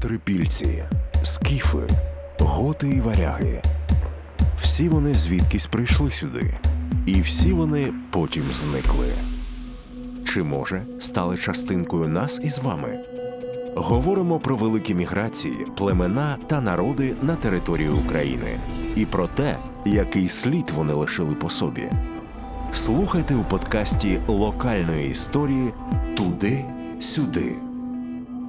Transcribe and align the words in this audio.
трипільці, 0.00 0.84
скіфи, 1.22 1.86
готи 2.38 2.88
і 2.88 3.00
варяги. 3.00 3.62
Всі 4.60 4.88
вони 4.88 5.14
звідкись 5.14 5.66
прийшли 5.66 6.10
сюди, 6.10 6.58
і 7.06 7.20
всі 7.20 7.52
вони 7.52 7.92
потім 8.10 8.42
зникли. 8.52 9.12
Чи 10.24 10.42
може 10.42 10.82
стали 11.00 11.36
частинкою 11.38 12.08
нас 12.08 12.40
із 12.42 12.58
вами? 12.58 13.04
Говоримо 13.76 14.38
про 14.38 14.56
великі 14.56 14.94
міграції, 14.94 15.66
племена 15.76 16.36
та 16.46 16.60
народи 16.60 17.14
на 17.22 17.36
території 17.36 17.88
України 17.88 18.58
і 18.96 19.06
про 19.06 19.26
те, 19.26 19.56
який 19.86 20.28
слід 20.28 20.70
вони 20.74 20.92
лишили 20.92 21.34
по 21.34 21.50
собі. 21.50 21.90
Слухайте 22.72 23.34
у 23.34 23.44
подкасті 23.44 24.18
локальної 24.28 25.10
історії 25.10 25.72
Туди-сюди. 26.16 27.69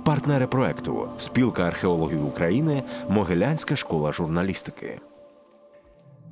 Партнери 0.05 0.47
проекту 0.47 1.09
Спілка 1.17 1.63
археологів 1.63 2.25
України, 2.25 2.83
Могилянська 3.09 3.75
школа 3.75 4.11
журналістики. 4.11 4.99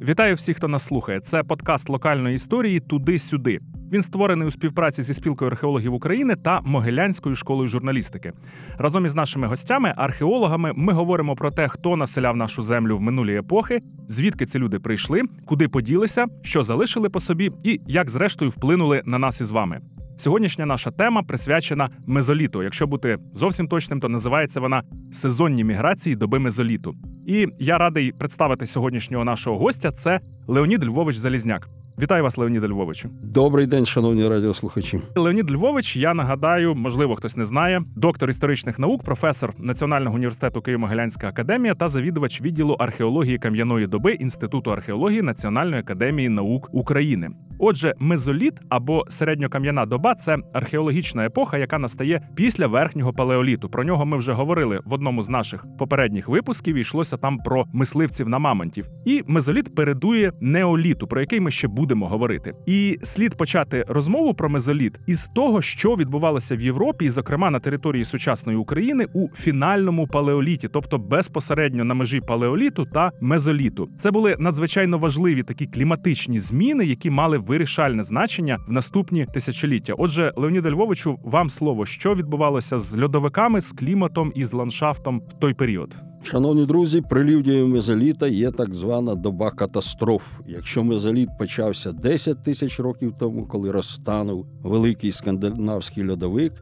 Вітаю 0.02 0.36
всіх, 0.36 0.58
хто 0.58 0.68
нас 0.68 0.86
слухає. 0.86 1.20
Це 1.20 1.44
подкаст 1.44 1.90
локальної 1.90 2.36
історії 2.36 2.80
Туди-сюди. 2.80 3.60
Він 3.92 4.02
створений 4.02 4.48
у 4.48 4.52
співпраці 4.52 5.04
зі 5.04 5.14
спілкою 5.14 5.52
археологів 5.52 5.94
України 5.94 6.36
та 6.36 6.62
Могилянською 6.62 7.36
школою 7.36 7.70
журналістики. 7.70 8.34
Разом 8.78 9.06
із 9.06 9.16
нашими 9.16 9.48
гостями, 9.48 9.94
археологами, 9.98 10.72
ми 10.76 10.94
говоримо 10.94 11.36
про 11.36 11.52
те, 11.52 11.68
хто 11.68 11.96
населяв 11.96 12.36
нашу 12.36 12.64
землю 12.64 12.98
в 12.98 13.02
минулі 13.02 13.36
епохи, 13.36 13.80
звідки 14.08 14.46
ці 14.46 14.60
люди 14.60 14.80
прийшли, 14.80 15.22
куди 15.46 15.68
поділися, 15.68 16.26
що 16.44 16.64
залишили 16.64 17.10
по 17.10 17.20
собі, 17.20 17.52
і 17.64 17.80
як 17.88 18.10
зрештою 18.10 18.52
вплинули 18.52 19.02
на 19.06 19.18
нас 19.18 19.42
із 19.42 19.52
вами. 19.52 19.82
Сьогоднішня 20.18 20.66
наша 20.66 20.92
тема 20.92 21.24
присвячена 21.24 21.90
мезоліту. 22.08 22.64
Якщо 22.64 22.88
бути 22.88 23.18
зовсім 23.34 23.68
точним, 23.68 24.00
то 24.00 24.10
називається 24.10 24.60
вона 24.60 24.84
сезонні 25.14 25.64
міграції 25.64 26.16
доби 26.16 26.40
мезоліту. 26.40 26.96
І 27.28 27.48
я 27.60 27.78
радий 27.78 28.12
представити 28.12 28.66
сьогоднішнього 28.66 29.26
нашого 29.26 29.58
гостя. 29.58 29.92
Це 29.92 30.20
Леонід 30.48 30.86
Львович 30.86 31.16
Залізняк. 31.16 31.68
Вітаю 32.02 32.24
вас, 32.24 32.38
Леоніде 32.38 32.68
Львовичу. 32.68 33.10
Добрий 33.24 33.66
день, 33.66 33.86
шановні 33.86 34.28
радіослухачі. 34.28 35.00
Леонід 35.16 35.52
Львович, 35.52 35.96
я 35.96 36.14
нагадаю, 36.14 36.76
можливо, 36.76 37.16
хтось 37.16 37.38
не 37.38 37.46
знає, 37.46 37.82
доктор 37.96 38.30
історичних 38.30 38.80
наук, 38.80 39.04
професор 39.04 39.54
Національного 39.58 40.16
університету 40.16 40.60
Києво-Могилянська 40.60 41.28
академія 41.28 41.74
та 41.74 41.88
завідувач 41.88 42.42
відділу 42.42 42.74
археології 42.74 43.38
кам'яної 43.38 43.88
доби 43.88 44.14
Інституту 44.14 44.72
археології 44.72 45.22
Національної 45.22 45.82
академії 45.82 46.30
наук 46.30 46.70
України. 46.72 47.30
Отже, 47.62 47.94
мезоліт 48.00 48.54
або 48.70 49.06
середньокам'яна 49.10 49.86
доба 49.86 50.16
це 50.16 50.38
археологічна 50.54 51.26
епоха, 51.26 51.58
яка 51.58 51.80
настає 51.80 52.22
після 52.36 52.68
верхнього 52.68 53.14
палеоліту. 53.14 53.70
Про 53.70 53.84
нього 53.84 54.06
ми 54.06 54.18
вже 54.18 54.34
говорили 54.34 54.80
в 54.86 54.94
одному 54.94 55.24
з 55.24 55.30
наших 55.30 55.66
попередніх 55.80 56.28
випусків. 56.28 56.76
і 56.76 56.80
Йшлося 56.80 57.18
там 57.18 57.38
про 57.38 57.66
мисливців 57.74 58.30
на 58.30 58.40
мамонтів. 58.40 58.86
І 59.06 59.24
мезоліт 59.28 59.76
передує 59.76 60.32
неоліту, 60.42 61.08
про 61.08 61.20
який 61.22 61.40
ми 61.40 61.52
ще 61.52 61.68
будемо 61.68 61.89
говорити. 61.96 62.54
І 62.66 63.00
слід 63.04 63.36
почати 63.36 63.86
розмову 63.88 64.34
про 64.34 64.50
мезоліт 64.50 64.94
із 65.08 65.28
того, 65.28 65.62
що 65.62 65.96
відбувалося 65.96 66.56
в 66.56 66.62
Європі, 66.62 67.06
і, 67.06 67.10
зокрема 67.10 67.50
на 67.50 67.60
території 67.60 68.06
сучасної 68.06 68.58
України 68.58 69.06
у 69.14 69.28
фінальному 69.28 70.08
палеоліті, 70.08 70.68
тобто 70.68 70.98
безпосередньо 70.98 71.84
на 71.84 71.94
межі 71.94 72.20
палеоліту 72.20 72.86
та 72.86 73.12
мезоліту. 73.22 73.90
Це 73.98 74.12
були 74.12 74.36
надзвичайно 74.40 74.98
важливі 74.98 75.44
такі 75.44 75.66
кліматичні 75.66 76.40
зміни, 76.40 76.86
які 76.86 77.10
мали 77.10 77.38
вирішальне 77.38 78.04
значення 78.04 78.58
в 78.68 78.72
наступні 78.72 79.26
тисячоліття. 79.26 79.94
Отже, 79.98 80.32
Леоніда 80.36 80.72
Львовичу, 80.72 81.20
вам 81.24 81.50
слово, 81.50 81.86
що 81.86 82.16
відбувалося 82.16 82.80
з 82.80 83.02
льодовиками, 83.02 83.62
з 83.62 83.72
кліматом 83.72 84.32
і 84.36 84.46
з 84.46 84.54
ландшафтом 84.54 85.20
в 85.20 85.40
той 85.40 85.54
період. 85.54 85.96
Шановні 86.24 86.66
друзі, 86.66 87.02
прелюдією 87.10 87.68
мезоліта 87.68 88.28
є 88.28 88.52
так 88.52 88.76
звана 88.76 89.16
доба 89.16 89.52
катастроф. 89.52 90.24
Якщо 90.48 90.84
мезоліт 90.84 91.30
почався 91.40 91.92
10 91.92 92.44
тисяч 92.44 92.80
років 92.80 93.14
тому, 93.20 93.46
коли 93.46 93.72
розтанув 93.72 94.46
великий 94.64 95.12
скандинавський 95.12 96.10
льодовик, 96.10 96.54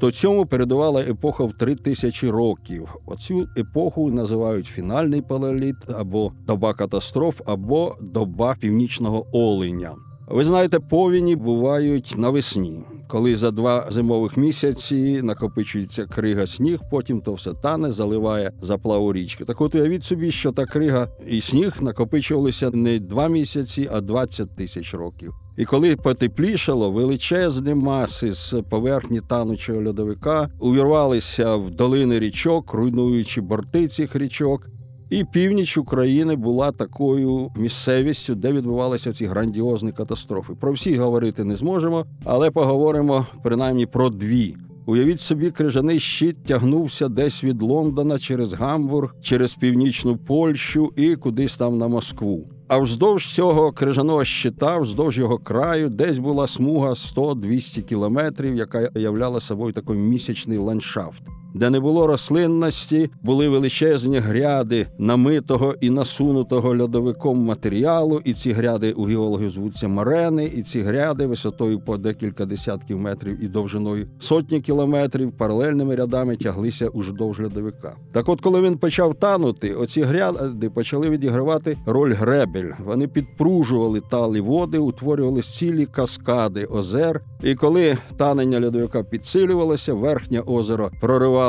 то 0.00 0.10
цьому 0.10 0.46
передувала 0.46 1.02
епоха 1.02 1.44
в 1.44 1.52
3 1.52 1.74
тисячі 1.76 2.30
років. 2.30 2.88
Оцю 3.06 3.48
епоху 3.56 4.10
називають 4.10 4.66
фінальний 4.66 5.22
палеоліт 5.22 5.76
або 5.88 6.32
доба 6.46 6.74
катастроф, 6.74 7.40
або 7.46 7.96
доба 8.00 8.56
північного 8.60 9.26
оленя. 9.32 9.92
Ви 10.28 10.44
знаєте, 10.44 10.78
повіні 10.78 11.36
бувають 11.36 12.14
навесні, 12.18 12.80
коли 13.08 13.36
за 13.36 13.50
два 13.50 13.88
зимових 13.90 14.36
місяці 14.36 15.20
накопичується 15.22 16.06
крига 16.06 16.46
сніг, 16.46 16.78
потім 16.90 17.20
то 17.20 17.34
все 17.34 17.52
тане, 17.62 17.92
заливає 17.92 18.50
заплаву 18.62 19.12
річки. 19.12 19.44
Так 19.44 19.60
от 19.60 19.74
уявіть 19.74 20.04
собі, 20.04 20.30
що 20.30 20.52
та 20.52 20.66
крига 20.66 21.08
і 21.28 21.40
сніг 21.40 21.76
накопичувалися 21.80 22.70
не 22.70 22.98
два 22.98 23.28
місяці, 23.28 23.88
а 23.92 24.00
20 24.00 24.56
тисяч 24.56 24.94
років. 24.94 25.34
І 25.56 25.64
коли 25.64 25.96
потеплішало, 25.96 26.90
величезні 26.90 27.74
маси 27.74 28.34
з 28.34 28.54
поверхні 28.70 29.20
танучого 29.20 29.82
льодовика 29.84 30.48
увірвалися 30.60 31.54
в 31.54 31.70
долини 31.70 32.18
річок, 32.18 32.72
руйнуючи 32.74 33.40
борти 33.40 33.88
цих 33.88 34.16
річок. 34.16 34.66
І 35.10 35.24
північ 35.24 35.76
України 35.76 36.36
була 36.36 36.72
такою 36.72 37.50
місцевістю, 37.56 38.34
де 38.34 38.52
відбувалися 38.52 39.12
ці 39.12 39.26
грандіозні 39.26 39.92
катастрофи. 39.92 40.52
Про 40.60 40.72
всі 40.72 40.96
говорити 40.96 41.44
не 41.44 41.56
зможемо, 41.56 42.06
але 42.24 42.50
поговоримо 42.50 43.26
принаймні 43.42 43.86
про 43.86 44.10
дві. 44.10 44.54
Уявіть 44.86 45.20
собі, 45.20 45.50
крижаний 45.50 46.00
щит 46.00 46.44
тягнувся 46.44 47.08
десь 47.08 47.44
від 47.44 47.62
Лондона 47.62 48.18
через 48.18 48.52
Гамбург, 48.52 49.14
через 49.22 49.54
північну 49.54 50.16
Польщу 50.16 50.92
і 50.96 51.16
кудись 51.16 51.56
там 51.56 51.78
на 51.78 51.88
Москву. 51.88 52.44
А 52.68 52.78
вздовж 52.78 53.26
цього 53.26 53.72
крижаного 53.72 54.24
щита, 54.24 54.78
вздовж 54.78 55.18
його 55.18 55.38
краю, 55.38 55.88
десь 55.88 56.18
була 56.18 56.46
смуга 56.46 56.90
100-200 56.90 57.82
кілометрів, 57.82 58.54
яка 58.54 58.88
являла 58.94 59.40
собою 59.40 59.72
такий 59.72 59.96
місячний 59.96 60.58
ландшафт. 60.58 61.22
Де 61.54 61.70
не 61.70 61.80
було 61.80 62.06
рослинності, 62.06 63.10
були 63.22 63.48
величезні 63.48 64.18
гряди 64.18 64.86
намитого 64.98 65.74
і 65.80 65.90
насунутого 65.90 66.76
льодовиком 66.76 67.38
матеріалу, 67.38 68.20
і 68.24 68.34
ці 68.34 68.52
гряди 68.52 68.92
у 68.92 69.04
геологів 69.04 69.50
звуться 69.50 69.88
морени, 69.88 70.44
і 70.44 70.62
ці 70.62 70.80
гряди 70.80 71.26
висотою 71.26 71.80
по 71.80 71.96
декілька 71.96 72.46
десятків 72.46 72.98
метрів 72.98 73.44
і 73.44 73.48
довжиною 73.48 74.06
сотні 74.20 74.60
кілометрів 74.60 75.32
паралельними 75.32 75.96
рядами 75.96 76.36
тяглися 76.36 76.88
уздовж 76.88 77.40
льодовика. 77.40 77.92
Так, 78.12 78.28
от, 78.28 78.40
коли 78.40 78.60
він 78.60 78.78
почав 78.78 79.14
танути, 79.14 79.74
оці 79.74 80.02
гряди 80.02 80.70
почали 80.70 81.10
відігравати 81.10 81.78
роль 81.86 82.12
гребель. 82.12 82.70
Вони 82.84 83.08
підпружували 83.08 84.02
талі 84.10 84.40
води, 84.40 84.78
утворювали 84.78 85.42
цілі 85.42 85.86
каскади 85.86 86.64
озер. 86.64 87.20
І 87.42 87.54
коли 87.54 87.98
танення 88.16 88.60
льодовика 88.60 89.02
підсилювалося, 89.02 89.94
верхнє 89.94 90.40
озеро 90.40 90.90
проривало 91.00 91.43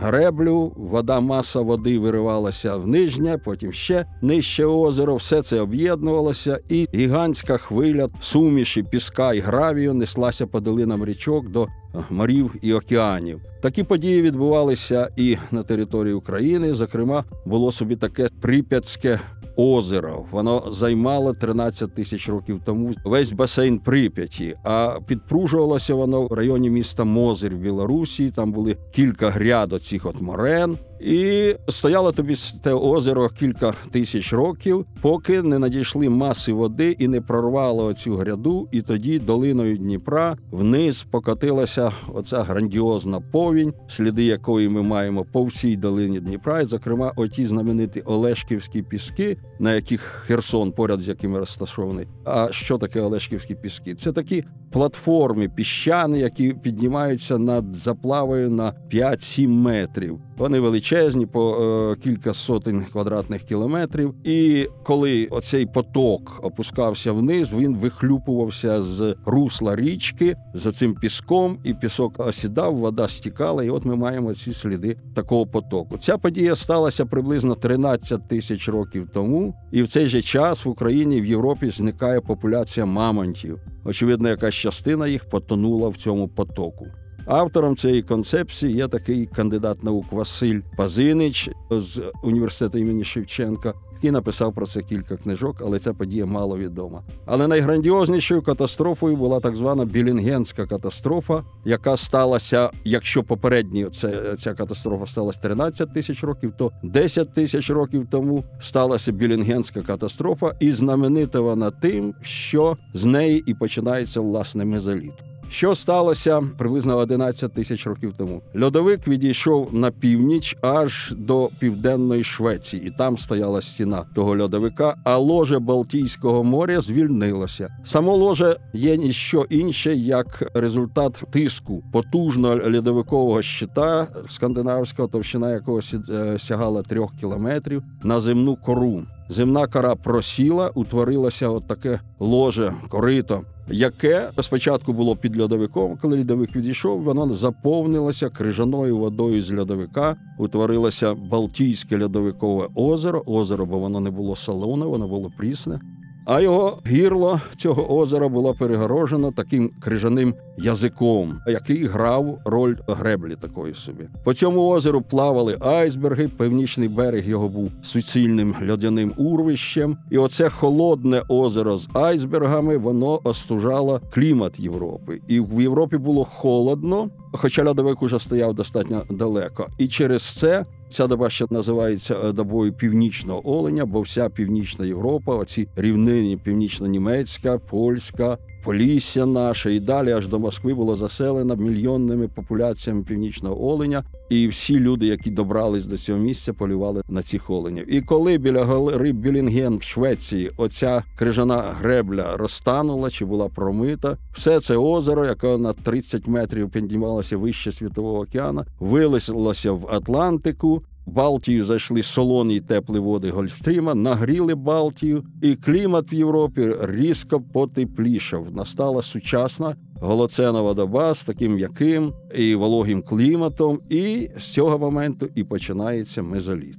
греблю, 0.00 0.72
вода, 0.76 1.20
маса 1.20 1.60
води 1.60 1.98
виривалася 1.98 2.76
в 2.76 2.86
нижнє, 2.86 3.38
потім 3.44 3.72
ще 3.72 4.04
нижче 4.22 4.64
озеро. 4.64 5.16
Все 5.16 5.42
це 5.42 5.60
об'єднувалося, 5.60 6.58
і 6.68 6.88
гігантська 6.94 7.58
хвиля 7.58 8.08
суміші 8.20 8.82
піска 8.82 9.34
і 9.34 9.40
гравію 9.40 9.94
неслася 9.94 10.46
по 10.46 10.60
долинам 10.60 11.04
річок 11.04 11.48
до 11.48 11.66
морів 12.10 12.54
і 12.62 12.72
океанів. 12.72 13.40
Такі 13.62 13.82
події 13.84 14.22
відбувалися 14.22 15.10
і 15.16 15.36
на 15.50 15.62
території 15.62 16.14
України. 16.14 16.74
Зокрема, 16.74 17.24
було 17.46 17.72
собі 17.72 17.96
таке 17.96 18.28
прип'ятське 18.40 19.20
озеро. 19.58 20.24
Воно 20.30 20.64
займало 20.70 21.34
13 21.34 21.94
тисяч 21.94 22.28
років 22.28 22.60
тому 22.64 22.92
весь 23.04 23.32
басейн 23.32 23.78
Прип'яті, 23.78 24.54
а 24.64 24.98
підпружувалося 25.06 25.94
воно 25.94 26.22
в 26.22 26.32
районі 26.32 26.70
міста 26.70 27.04
Мозир 27.04 27.54
в 27.54 27.58
Білорусі. 27.58 28.30
Там 28.30 28.52
були 28.52 28.76
кілька 28.94 29.30
гряд 29.30 29.72
оцих 29.72 30.06
от 30.06 30.20
морен. 30.20 30.78
І 31.00 31.54
стояло 31.68 32.12
тобі 32.12 32.34
те 32.62 32.72
озеро 32.72 33.28
кілька 33.28 33.74
тисяч 33.90 34.32
років, 34.32 34.86
поки 35.00 35.42
не 35.42 35.58
надійшли 35.58 36.08
маси 36.08 36.52
води 36.52 36.96
і 36.98 37.08
не 37.08 37.20
прорвало 37.20 37.94
цю 37.94 38.16
гряду. 38.16 38.68
І 38.72 38.82
тоді 38.82 39.18
долиною 39.18 39.76
Дніпра 39.76 40.36
вниз 40.50 41.06
покотилася 41.10 41.92
оця 42.14 42.42
грандіозна 42.42 43.20
повінь, 43.32 43.72
сліди 43.88 44.24
якої 44.24 44.68
ми 44.68 44.82
маємо 44.82 45.24
по 45.32 45.44
всій 45.44 45.76
долині 45.76 46.20
Дніпра, 46.20 46.60
і 46.60 46.66
зокрема, 46.66 47.12
оті 47.16 47.46
знамениті 47.46 48.00
Олешківські 48.00 48.82
піски, 48.82 49.36
на 49.58 49.74
яких 49.74 50.00
Херсон, 50.00 50.72
поряд 50.72 51.00
з 51.00 51.08
якими 51.08 51.38
розташований. 51.38 52.06
А 52.24 52.48
що 52.52 52.78
таке 52.78 53.00
Олешківські 53.00 53.54
піски? 53.54 53.94
Це 53.94 54.12
такі 54.12 54.44
платформи 54.70 55.48
піщани, 55.48 56.18
які 56.18 56.54
піднімаються 56.62 57.38
над 57.38 57.74
заплавою 57.74 58.50
на 58.50 58.72
5-7 58.92 59.48
метрів. 59.48 60.18
Вони 60.38 60.60
величезні 60.60 61.26
по 61.26 61.54
е, 61.54 62.02
кілька 62.02 62.34
сотень 62.34 62.84
квадратних 62.92 63.42
кілометрів. 63.42 64.14
І 64.24 64.66
коли 64.82 65.26
оцей 65.26 65.66
поток 65.66 66.40
опускався 66.42 67.12
вниз, 67.12 67.52
він 67.52 67.76
вихлюпувався 67.76 68.82
з 68.82 69.14
русла 69.26 69.76
річки 69.76 70.36
за 70.54 70.72
цим 70.72 70.94
піском, 70.94 71.58
і 71.64 71.74
пісок 71.74 72.12
осідав, 72.18 72.76
вода 72.76 73.08
стікала. 73.08 73.64
І 73.64 73.70
от 73.70 73.84
ми 73.84 73.96
маємо 73.96 74.34
ці 74.34 74.52
сліди 74.52 74.96
такого 75.14 75.46
потоку. 75.46 75.98
Ця 75.98 76.18
подія 76.18 76.56
сталася 76.56 77.06
приблизно 77.06 77.54
13 77.54 78.28
тисяч 78.28 78.68
років 78.68 79.08
тому, 79.14 79.54
і 79.72 79.82
в 79.82 79.88
цей 79.88 80.06
же 80.06 80.22
час 80.22 80.64
в 80.64 80.68
Україні 80.68 81.20
в 81.20 81.26
Європі 81.26 81.70
зникає 81.70 82.20
популяція 82.20 82.86
мамонтів. 82.86 83.58
Очевидно, 83.84 84.28
якась 84.28 84.54
частина 84.58 85.08
їх 85.08 85.24
потонула 85.24 85.88
в 85.88 85.96
цьому 85.96 86.28
потоку. 86.28 86.86
Автором 87.28 87.76
цієї 87.76 88.02
концепції 88.02 88.74
є 88.74 88.88
такий 88.88 89.26
кандидат 89.26 89.84
наук 89.84 90.04
Василь 90.10 90.60
Пазинич 90.76 91.50
з 91.70 92.02
університету 92.22 92.78
імені 92.78 93.04
Шевченка, 93.04 93.72
який 93.92 94.10
написав 94.10 94.54
про 94.54 94.66
це 94.66 94.82
кілька 94.82 95.16
книжок, 95.16 95.56
але 95.60 95.78
ця 95.78 95.92
подія 95.92 96.26
мало 96.26 96.58
відома. 96.58 97.02
Але 97.26 97.48
найграндіознішою 97.48 98.42
катастрофою 98.42 99.16
була 99.16 99.40
так 99.40 99.56
звана 99.56 99.84
Білінгенська 99.84 100.66
катастрофа, 100.66 101.42
яка 101.64 101.96
сталася, 101.96 102.70
якщо 102.84 103.22
попередні 103.22 103.86
це, 103.94 104.36
ця 104.38 104.54
катастрофа 104.54 105.06
сталася 105.06 105.40
13 105.42 105.94
тисяч 105.94 106.24
років, 106.24 106.52
то 106.58 106.70
10 106.82 107.34
тисяч 107.34 107.70
років 107.70 108.06
тому 108.10 108.44
сталася 108.60 109.12
Білінгенська 109.12 109.82
катастрофа, 109.82 110.52
і 110.60 110.72
знаменита 110.72 111.40
вона 111.40 111.70
тим, 111.70 112.14
що 112.22 112.76
з 112.94 113.04
неї 113.04 113.44
і 113.46 113.54
починається 113.54 114.20
власне 114.20 114.64
мезоліт. 114.64 115.12
Що 115.50 115.74
сталося 115.74 116.42
приблизно 116.58 116.96
11 116.96 117.54
тисяч 117.54 117.86
років 117.86 118.14
тому? 118.18 118.42
Льодовик 118.62 119.08
відійшов 119.08 119.74
на 119.74 119.90
північ 119.90 120.56
аж 120.62 121.14
до 121.16 121.48
південної 121.58 122.24
Швеції, 122.24 122.86
і 122.86 122.90
там 122.90 123.18
стояла 123.18 123.62
стіна 123.62 124.04
того 124.14 124.38
льодовика. 124.38 124.94
А 125.04 125.16
ложе 125.16 125.58
Балтійського 125.58 126.44
моря 126.44 126.80
звільнилося. 126.80 127.68
Само 127.84 128.16
ложе 128.16 128.56
є 128.72 128.96
ніщо 128.96 129.46
інше, 129.50 129.94
як 129.94 130.50
результат 130.54 131.22
тиску 131.30 131.82
потужного 131.92 132.56
льодовикового 132.56 133.42
щита 133.42 134.06
скандинавського, 134.28 135.08
товщина 135.08 135.50
якого 135.50 135.80
е, 136.10 136.38
сягала 136.38 136.82
трьох 136.82 137.14
кілометрів 137.20 137.82
на 138.02 138.20
земну 138.20 138.56
кору. 138.56 139.02
Земна 139.28 139.66
кора 139.66 139.94
просіла, 139.94 140.70
утворилося 140.74 141.48
от 141.48 141.68
таке 141.68 142.00
ложе, 142.18 142.72
корито, 142.88 143.42
яке 143.70 144.30
спочатку 144.40 144.92
було 144.92 145.16
під 145.16 145.40
льодовиком. 145.40 145.98
Коли 146.02 146.18
льодовик 146.18 146.56
відійшов, 146.56 147.02
воно 147.02 147.34
заповнилося 147.34 148.30
крижаною 148.30 148.98
водою 148.98 149.42
з 149.42 149.52
льодовика. 149.52 150.16
Утворилося 150.38 151.14
Балтійське 151.14 152.02
льодовикове 152.02 152.68
озеро. 152.74 153.22
Озеро, 153.26 153.66
бо 153.66 153.78
воно 153.78 154.00
не 154.00 154.10
було 154.10 154.36
солоне, 154.36 154.86
воно 154.86 155.08
було 155.08 155.32
прісне. 155.36 155.80
А 156.30 156.40
його 156.40 156.78
гірло 156.86 157.40
цього 157.56 157.98
озера 157.98 158.28
було 158.28 158.54
перегорожено 158.54 159.32
таким 159.32 159.70
крижаним 159.80 160.34
язиком, 160.58 161.40
який 161.46 161.86
грав 161.86 162.38
роль 162.44 162.76
греблі 162.88 163.36
такої 163.40 163.74
собі. 163.74 164.04
По 164.24 164.34
цьому 164.34 164.68
озеру 164.68 165.02
плавали 165.02 165.56
айсберги. 165.60 166.28
Північний 166.28 166.88
берег 166.88 167.28
його 167.28 167.48
був 167.48 167.70
суцільним 167.82 168.54
льодяним 168.70 169.12
урвищем. 169.16 169.96
І 170.10 170.18
оце 170.18 170.50
холодне 170.50 171.22
озеро 171.28 171.76
з 171.76 171.88
айсбергами 171.94 172.76
воно 172.76 173.20
остужало 173.24 174.00
клімат 174.10 174.60
Європи. 174.60 175.20
І 175.28 175.40
в 175.40 175.60
Європі 175.60 175.96
було 175.96 176.24
холодно, 176.24 177.10
хоча 177.32 177.64
льодовик 177.64 178.02
уже 178.02 178.20
стояв 178.20 178.54
достатньо 178.54 179.04
далеко. 179.10 179.66
І 179.78 179.88
через 179.88 180.22
це 180.22 180.64
Ця 180.90 181.06
доба 181.06 181.30
ще 181.30 181.44
називається 181.50 182.16
е, 182.24 182.32
добою 182.32 182.72
північного 182.72 183.50
оленя, 183.50 183.86
бо 183.86 184.00
вся 184.00 184.28
північна 184.28 184.86
Європа, 184.86 185.36
оці 185.36 185.68
рівнині 185.76 186.36
північно-німецька, 186.36 187.58
польська, 187.58 188.38
Полісся 188.64 189.26
наше 189.26 189.74
і 189.74 189.80
далі 189.80 190.12
аж 190.12 190.28
до 190.28 190.38
Москви 190.38 190.74
було 190.74 190.96
заселено 190.96 191.56
мільйонними 191.56 192.28
популяціями 192.28 193.02
північного 193.02 193.68
оленя, 193.68 194.04
і 194.28 194.48
всі 194.48 194.80
люди, 194.80 195.06
які 195.06 195.30
добрались 195.30 195.86
до 195.86 195.96
цього 195.96 196.18
місця, 196.18 196.52
полювали 196.52 197.02
на 197.08 197.22
цих 197.22 197.50
оленів. 197.50 197.94
І 197.94 198.00
коли 198.00 198.38
біля 198.38 198.64
гори 198.64 199.12
Білінген 199.12 199.76
в 199.76 199.82
Швеції 199.82 200.50
оця 200.56 201.02
крижана 201.18 201.56
гребля 201.56 202.36
розтанула 202.36 203.10
чи 203.10 203.24
була 203.24 203.48
промита, 203.48 204.16
все 204.32 204.60
це 204.60 204.76
озеро, 204.76 205.26
яке 205.26 205.56
на 205.56 205.72
30 205.72 206.26
метрів 206.26 206.70
піднімалося 206.70 207.36
вище 207.36 207.72
світового 207.72 208.18
океану, 208.18 208.64
вилилося 208.80 209.72
в 209.72 209.88
Атлантику. 209.90 210.82
Балтію 211.08 211.64
зайшли 211.64 212.02
солоні 212.02 212.54
й 212.54 212.60
теплі 212.60 212.98
води 212.98 213.30
Гольфстріма, 213.30 213.94
нагріли 213.94 214.54
Балтію, 214.54 215.24
і 215.42 215.54
клімат 215.54 216.12
в 216.12 216.14
Європі 216.14 216.72
різко 216.80 217.40
потеплішав. 217.52 218.54
Настала 218.54 219.02
сучасна 219.02 219.76
голоценова 220.00 220.74
доба 220.74 221.14
з 221.14 221.24
таким 221.24 221.54
м'яким 221.54 222.12
і 222.34 222.54
вологим 222.54 223.02
кліматом, 223.02 223.78
і 223.90 224.30
з 224.38 224.52
цього 224.52 224.78
моменту 224.78 225.28
і 225.34 225.44
починається 225.44 226.22
мезоліт. 226.22 226.76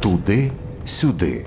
Туди 0.00 0.50
сюди. 0.86 1.46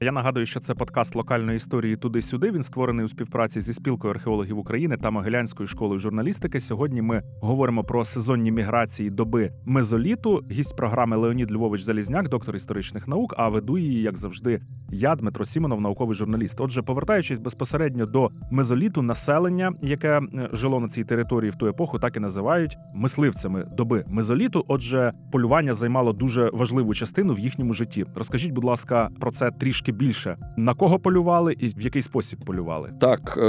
Я 0.00 0.12
нагадую, 0.12 0.46
що 0.46 0.60
це 0.60 0.74
подкаст 0.74 1.14
локальної 1.14 1.56
історії 1.56 1.96
туди-сюди. 1.96 2.50
Він 2.50 2.62
створений 2.62 3.04
у 3.04 3.08
співпраці 3.08 3.60
зі 3.60 3.72
спілкою 3.72 4.14
археологів 4.14 4.58
України 4.58 4.96
та 4.96 5.10
Могилянською 5.10 5.66
школою 5.66 5.98
журналістики. 5.98 6.60
Сьогодні 6.60 7.02
ми 7.02 7.20
говоримо 7.40 7.82
про 7.82 8.04
сезонні 8.04 8.52
міграції 8.52 9.10
доби 9.10 9.50
мезоліту. 9.66 10.40
Гість 10.50 10.76
програми 10.76 11.16
Леонід 11.16 11.52
Львович 11.52 11.82
Залізняк, 11.82 12.28
доктор 12.28 12.56
історичних 12.56 13.08
наук. 13.08 13.34
А 13.36 13.48
веду 13.48 13.78
її, 13.78 14.02
як 14.02 14.16
завжди, 14.16 14.60
я, 14.90 15.14
Дмитро 15.14 15.44
Сімонов, 15.44 15.80
науковий 15.80 16.16
журналіст. 16.16 16.60
Отже, 16.60 16.82
повертаючись 16.82 17.38
безпосередньо 17.38 18.06
до 18.06 18.28
мезоліту, 18.50 19.02
населення, 19.02 19.72
яке 19.82 20.18
е, 20.18 20.48
жило 20.52 20.80
на 20.80 20.88
цій 20.88 21.04
території 21.04 21.50
в 21.50 21.56
ту 21.56 21.66
епоху, 21.66 21.98
так 21.98 22.16
і 22.16 22.20
називають 22.20 22.76
мисливцями 22.94 23.64
доби 23.76 24.04
мезоліту. 24.10 24.64
Отже, 24.68 25.12
полювання 25.32 25.74
займало 25.74 26.12
дуже 26.12 26.50
важливу 26.52 26.94
частину 26.94 27.34
в 27.34 27.38
їхньому 27.38 27.74
житті. 27.74 28.06
Розкажіть, 28.14 28.52
будь 28.52 28.64
ласка, 28.64 29.08
про 29.20 29.30
це 29.30 29.50
трішки 29.50 29.85
більше. 29.92 30.36
На 30.56 30.74
кого 30.74 30.98
полювали 30.98 31.56
і 31.60 31.68
в 31.68 31.80
який 31.80 32.02
спосіб 32.02 32.38
полювали? 32.44 32.90
Так, 33.00 33.38
е, 33.38 33.40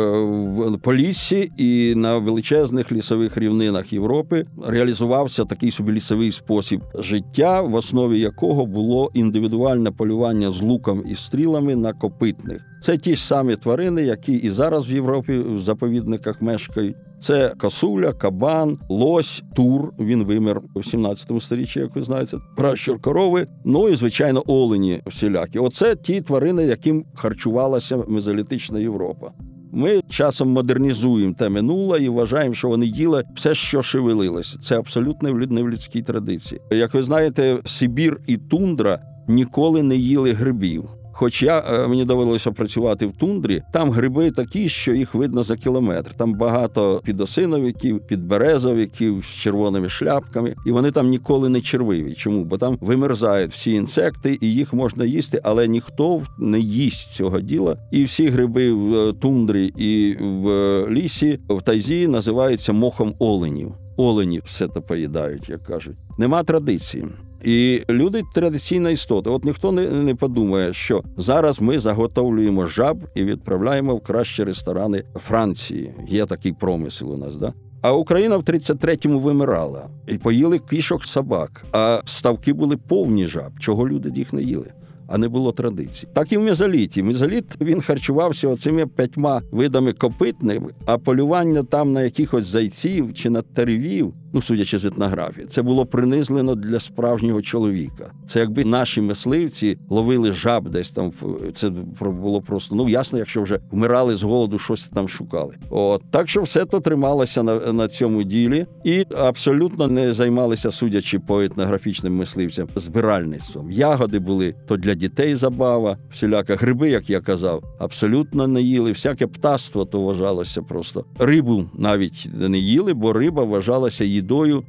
в 0.47 0.79
Поліссі 0.79 1.51
і 1.57 1.95
на 1.95 2.17
величезних 2.17 2.91
лісових 2.91 3.37
рівнинах 3.37 3.93
Європи 3.93 4.45
реалізувався 4.67 5.45
такий 5.45 5.71
собі 5.71 5.91
лісовий 5.91 6.31
спосіб 6.31 6.81
життя, 6.95 7.61
в 7.61 7.75
основі 7.75 8.19
якого 8.19 8.65
було 8.65 9.09
індивідуальне 9.13 9.91
полювання 9.91 10.51
з 10.51 10.61
луком 10.61 11.03
і 11.11 11.15
стрілами 11.15 11.75
на 11.75 11.93
копитних. 11.93 12.61
Це 12.81 12.97
ті 12.97 13.15
ж 13.15 13.25
самі 13.25 13.55
тварини, 13.55 14.03
які 14.03 14.33
і 14.33 14.51
зараз 14.51 14.89
в 14.89 14.93
Європі 14.93 15.37
в 15.37 15.59
заповідниках 15.59 16.41
мешкають. 16.41 16.95
Це 17.21 17.53
косуля, 17.57 18.13
кабан, 18.13 18.77
лось, 18.89 19.43
тур. 19.55 19.93
Він 19.99 20.23
вимер 20.23 20.61
у 20.73 20.83
17 20.83 21.43
сторіччі, 21.43 21.79
як 21.79 21.95
ви 21.95 22.03
знаєте, 22.03 22.37
пращур 22.57 23.01
корови. 23.01 23.47
Ну 23.65 23.89
і 23.89 23.95
звичайно, 23.95 24.43
олені 24.47 25.01
всілякі. 25.05 25.59
Оце 25.59 25.95
ті 25.95 26.21
тварини, 26.21 26.65
яким 26.65 27.05
харчувалася 27.15 27.97
мезолітична 28.07 28.79
Європа. 28.79 29.31
Ми 29.71 30.01
часом 30.09 30.49
модернізуємо 30.49 31.35
те 31.39 31.49
минуле 31.49 32.03
і 32.03 32.09
вважаємо, 32.09 32.55
що 32.55 32.67
вони 32.67 32.85
їли 32.85 33.23
все, 33.35 33.55
що 33.55 33.83
шевелилося. 33.83 34.59
Це 34.59 34.77
абсолютно 34.77 35.33
не 35.33 35.63
в 35.63 35.69
людській 35.69 36.01
традиції. 36.01 36.61
Як 36.71 36.93
ви 36.93 37.03
знаєте, 37.03 37.57
Сибір 37.65 38.19
і 38.27 38.37
тундра 38.37 38.99
ніколи 39.27 39.83
не 39.83 39.95
їли 39.95 40.33
грибів. 40.33 40.89
Хоч 41.19 41.43
я 41.43 41.59
е, 41.59 41.87
мені 41.87 42.05
довелося 42.05 42.51
працювати 42.51 43.05
в 43.05 43.11
тундрі, 43.11 43.63
там 43.73 43.91
гриби 43.91 44.31
такі, 44.31 44.69
що 44.69 44.93
їх 44.93 45.15
видно 45.15 45.43
за 45.43 45.55
кілометр. 45.55 46.13
Там 46.17 46.33
багато 46.33 47.01
підосиновиків, 47.03 47.99
підберезовиків 48.07 49.23
з 49.23 49.27
червоними 49.27 49.89
шляпками, 49.89 50.55
і 50.65 50.71
вони 50.71 50.91
там 50.91 51.09
ніколи 51.09 51.49
не 51.49 51.61
червиві. 51.61 52.13
Чому? 52.13 52.43
Бо 52.43 52.57
там 52.57 52.77
вимерзають 52.81 53.51
всі 53.51 53.71
інсекти, 53.71 54.37
і 54.41 54.53
їх 54.53 54.73
можна 54.73 55.05
їсти, 55.05 55.41
але 55.43 55.67
ніхто 55.67 56.21
не 56.39 56.59
їсть 56.59 57.13
цього 57.13 57.39
діла. 57.39 57.77
І 57.91 58.03
всі 58.03 58.27
гриби 58.27 58.73
в 58.73 58.95
е, 58.95 59.13
тундрі 59.13 59.65
і 59.77 60.17
в 60.21 60.49
е, 60.49 60.87
лісі 60.89 61.39
в 61.49 61.61
тайзі 61.61 62.07
називаються 62.07 62.73
мохом 62.73 63.13
оленів. 63.19 63.71
Олені 63.97 64.41
все 64.45 64.67
це 64.67 64.79
поїдають, 64.79 65.49
як 65.49 65.61
кажуть. 65.61 65.97
Нема 66.17 66.43
традиції. 66.43 67.05
І 67.47 67.83
люди 67.89 68.23
традиційна 68.33 68.89
істота. 68.89 69.29
От 69.29 69.45
ніхто 69.45 69.71
не, 69.71 69.89
не 69.89 70.15
подумає, 70.15 70.73
що 70.73 71.03
зараз 71.17 71.61
ми 71.61 71.79
заготовлюємо 71.79 72.67
жаб 72.67 72.97
і 73.15 73.23
відправляємо 73.23 73.95
в 73.95 74.01
кращі 74.01 74.43
ресторани 74.43 75.03
Франції. 75.27 75.93
Є 76.07 76.25
такий 76.25 76.53
промисел 76.53 77.13
у 77.13 77.17
нас, 77.17 77.35
да? 77.35 77.53
А 77.81 77.91
Україна 77.91 78.37
в 78.37 78.41
33-му 78.41 79.19
вимирала 79.19 79.87
і 80.07 80.17
поїли 80.17 80.59
кішок 80.59 81.05
собак, 81.05 81.65
а 81.71 82.01
ставки 82.05 82.53
були 82.53 82.77
повні 82.77 83.27
жаб, 83.27 83.59
чого 83.59 83.87
люди 83.87 84.11
їх 84.15 84.33
не 84.33 84.41
їли. 84.41 84.71
А 85.07 85.17
не 85.17 85.27
було 85.27 85.51
традицій. 85.51 86.07
Так 86.13 86.31
і 86.31 86.37
в 86.37 86.41
мезоліті. 86.41 87.03
Мезоліт 87.03 87.45
він 87.61 87.81
харчувався 87.81 88.47
оцими 88.47 88.87
п'ятьма 88.87 89.41
видами 89.51 89.93
копитних, 89.93 90.61
а 90.85 90.97
полювання 90.97 91.63
там 91.63 91.93
на 91.93 92.03
якихось 92.03 92.47
зайців 92.47 93.13
чи 93.13 93.29
на 93.29 93.41
теревів, 93.41 94.13
ну 94.33 94.41
судячи 94.41 94.77
з 94.77 94.85
етнографії, 94.85 95.47
це 95.47 95.61
було 95.61 95.85
принизлено 95.85 96.55
для 96.55 96.79
справжнього 96.79 97.41
чоловіка. 97.41 98.11
Це 98.29 98.39
якби 98.39 98.65
наші 98.65 99.01
мисливці 99.01 99.77
ловили 99.89 100.31
жаб 100.31 100.69
десь 100.69 100.91
там. 100.91 101.11
Це 101.55 101.69
було 101.99 102.41
просто 102.41 102.75
ну 102.75 102.89
ясно, 102.89 103.19
якщо 103.19 103.41
вже 103.41 103.59
вмирали 103.71 104.15
з 104.15 104.23
голоду, 104.23 104.59
щось 104.59 104.83
там 104.83 105.09
шукали. 105.09 105.55
От 105.69 106.01
так 106.11 106.29
що 106.29 106.41
все 106.41 106.65
то 106.65 106.79
трималося 106.79 107.43
на, 107.43 107.73
на 107.73 107.87
цьому 107.87 108.23
ділі, 108.23 108.65
і 108.83 109.05
абсолютно 109.17 109.87
не 109.87 110.13
займалися, 110.13 110.71
судячи 110.71 111.19
по 111.19 111.41
етнографічним 111.41 112.15
мисливцям, 112.15 112.67
збиральництвом. 112.75 113.71
Ягоди 113.71 114.19
були 114.19 114.55
то 114.67 114.77
для 114.77 114.95
дітей 114.97 115.35
забава, 115.35 115.97
всіляка 116.11 116.55
гриби, 116.55 116.89
як 116.89 117.09
я 117.09 117.21
казав, 117.21 117.63
абсолютно 117.79 118.47
не 118.47 118.61
їли. 118.61 118.91
Всяке 118.91 119.27
птаство 119.27 119.85
то 119.85 120.01
вважалося 120.01 120.61
просто. 120.61 121.05
Рибу 121.19 121.65
навіть 121.73 122.29
не 122.33 122.57
їли, 122.57 122.93
бо 122.93 123.13
риба 123.13 123.43
вважалася 123.43 124.03
їдою 124.03 124.59
е, 124.59 124.63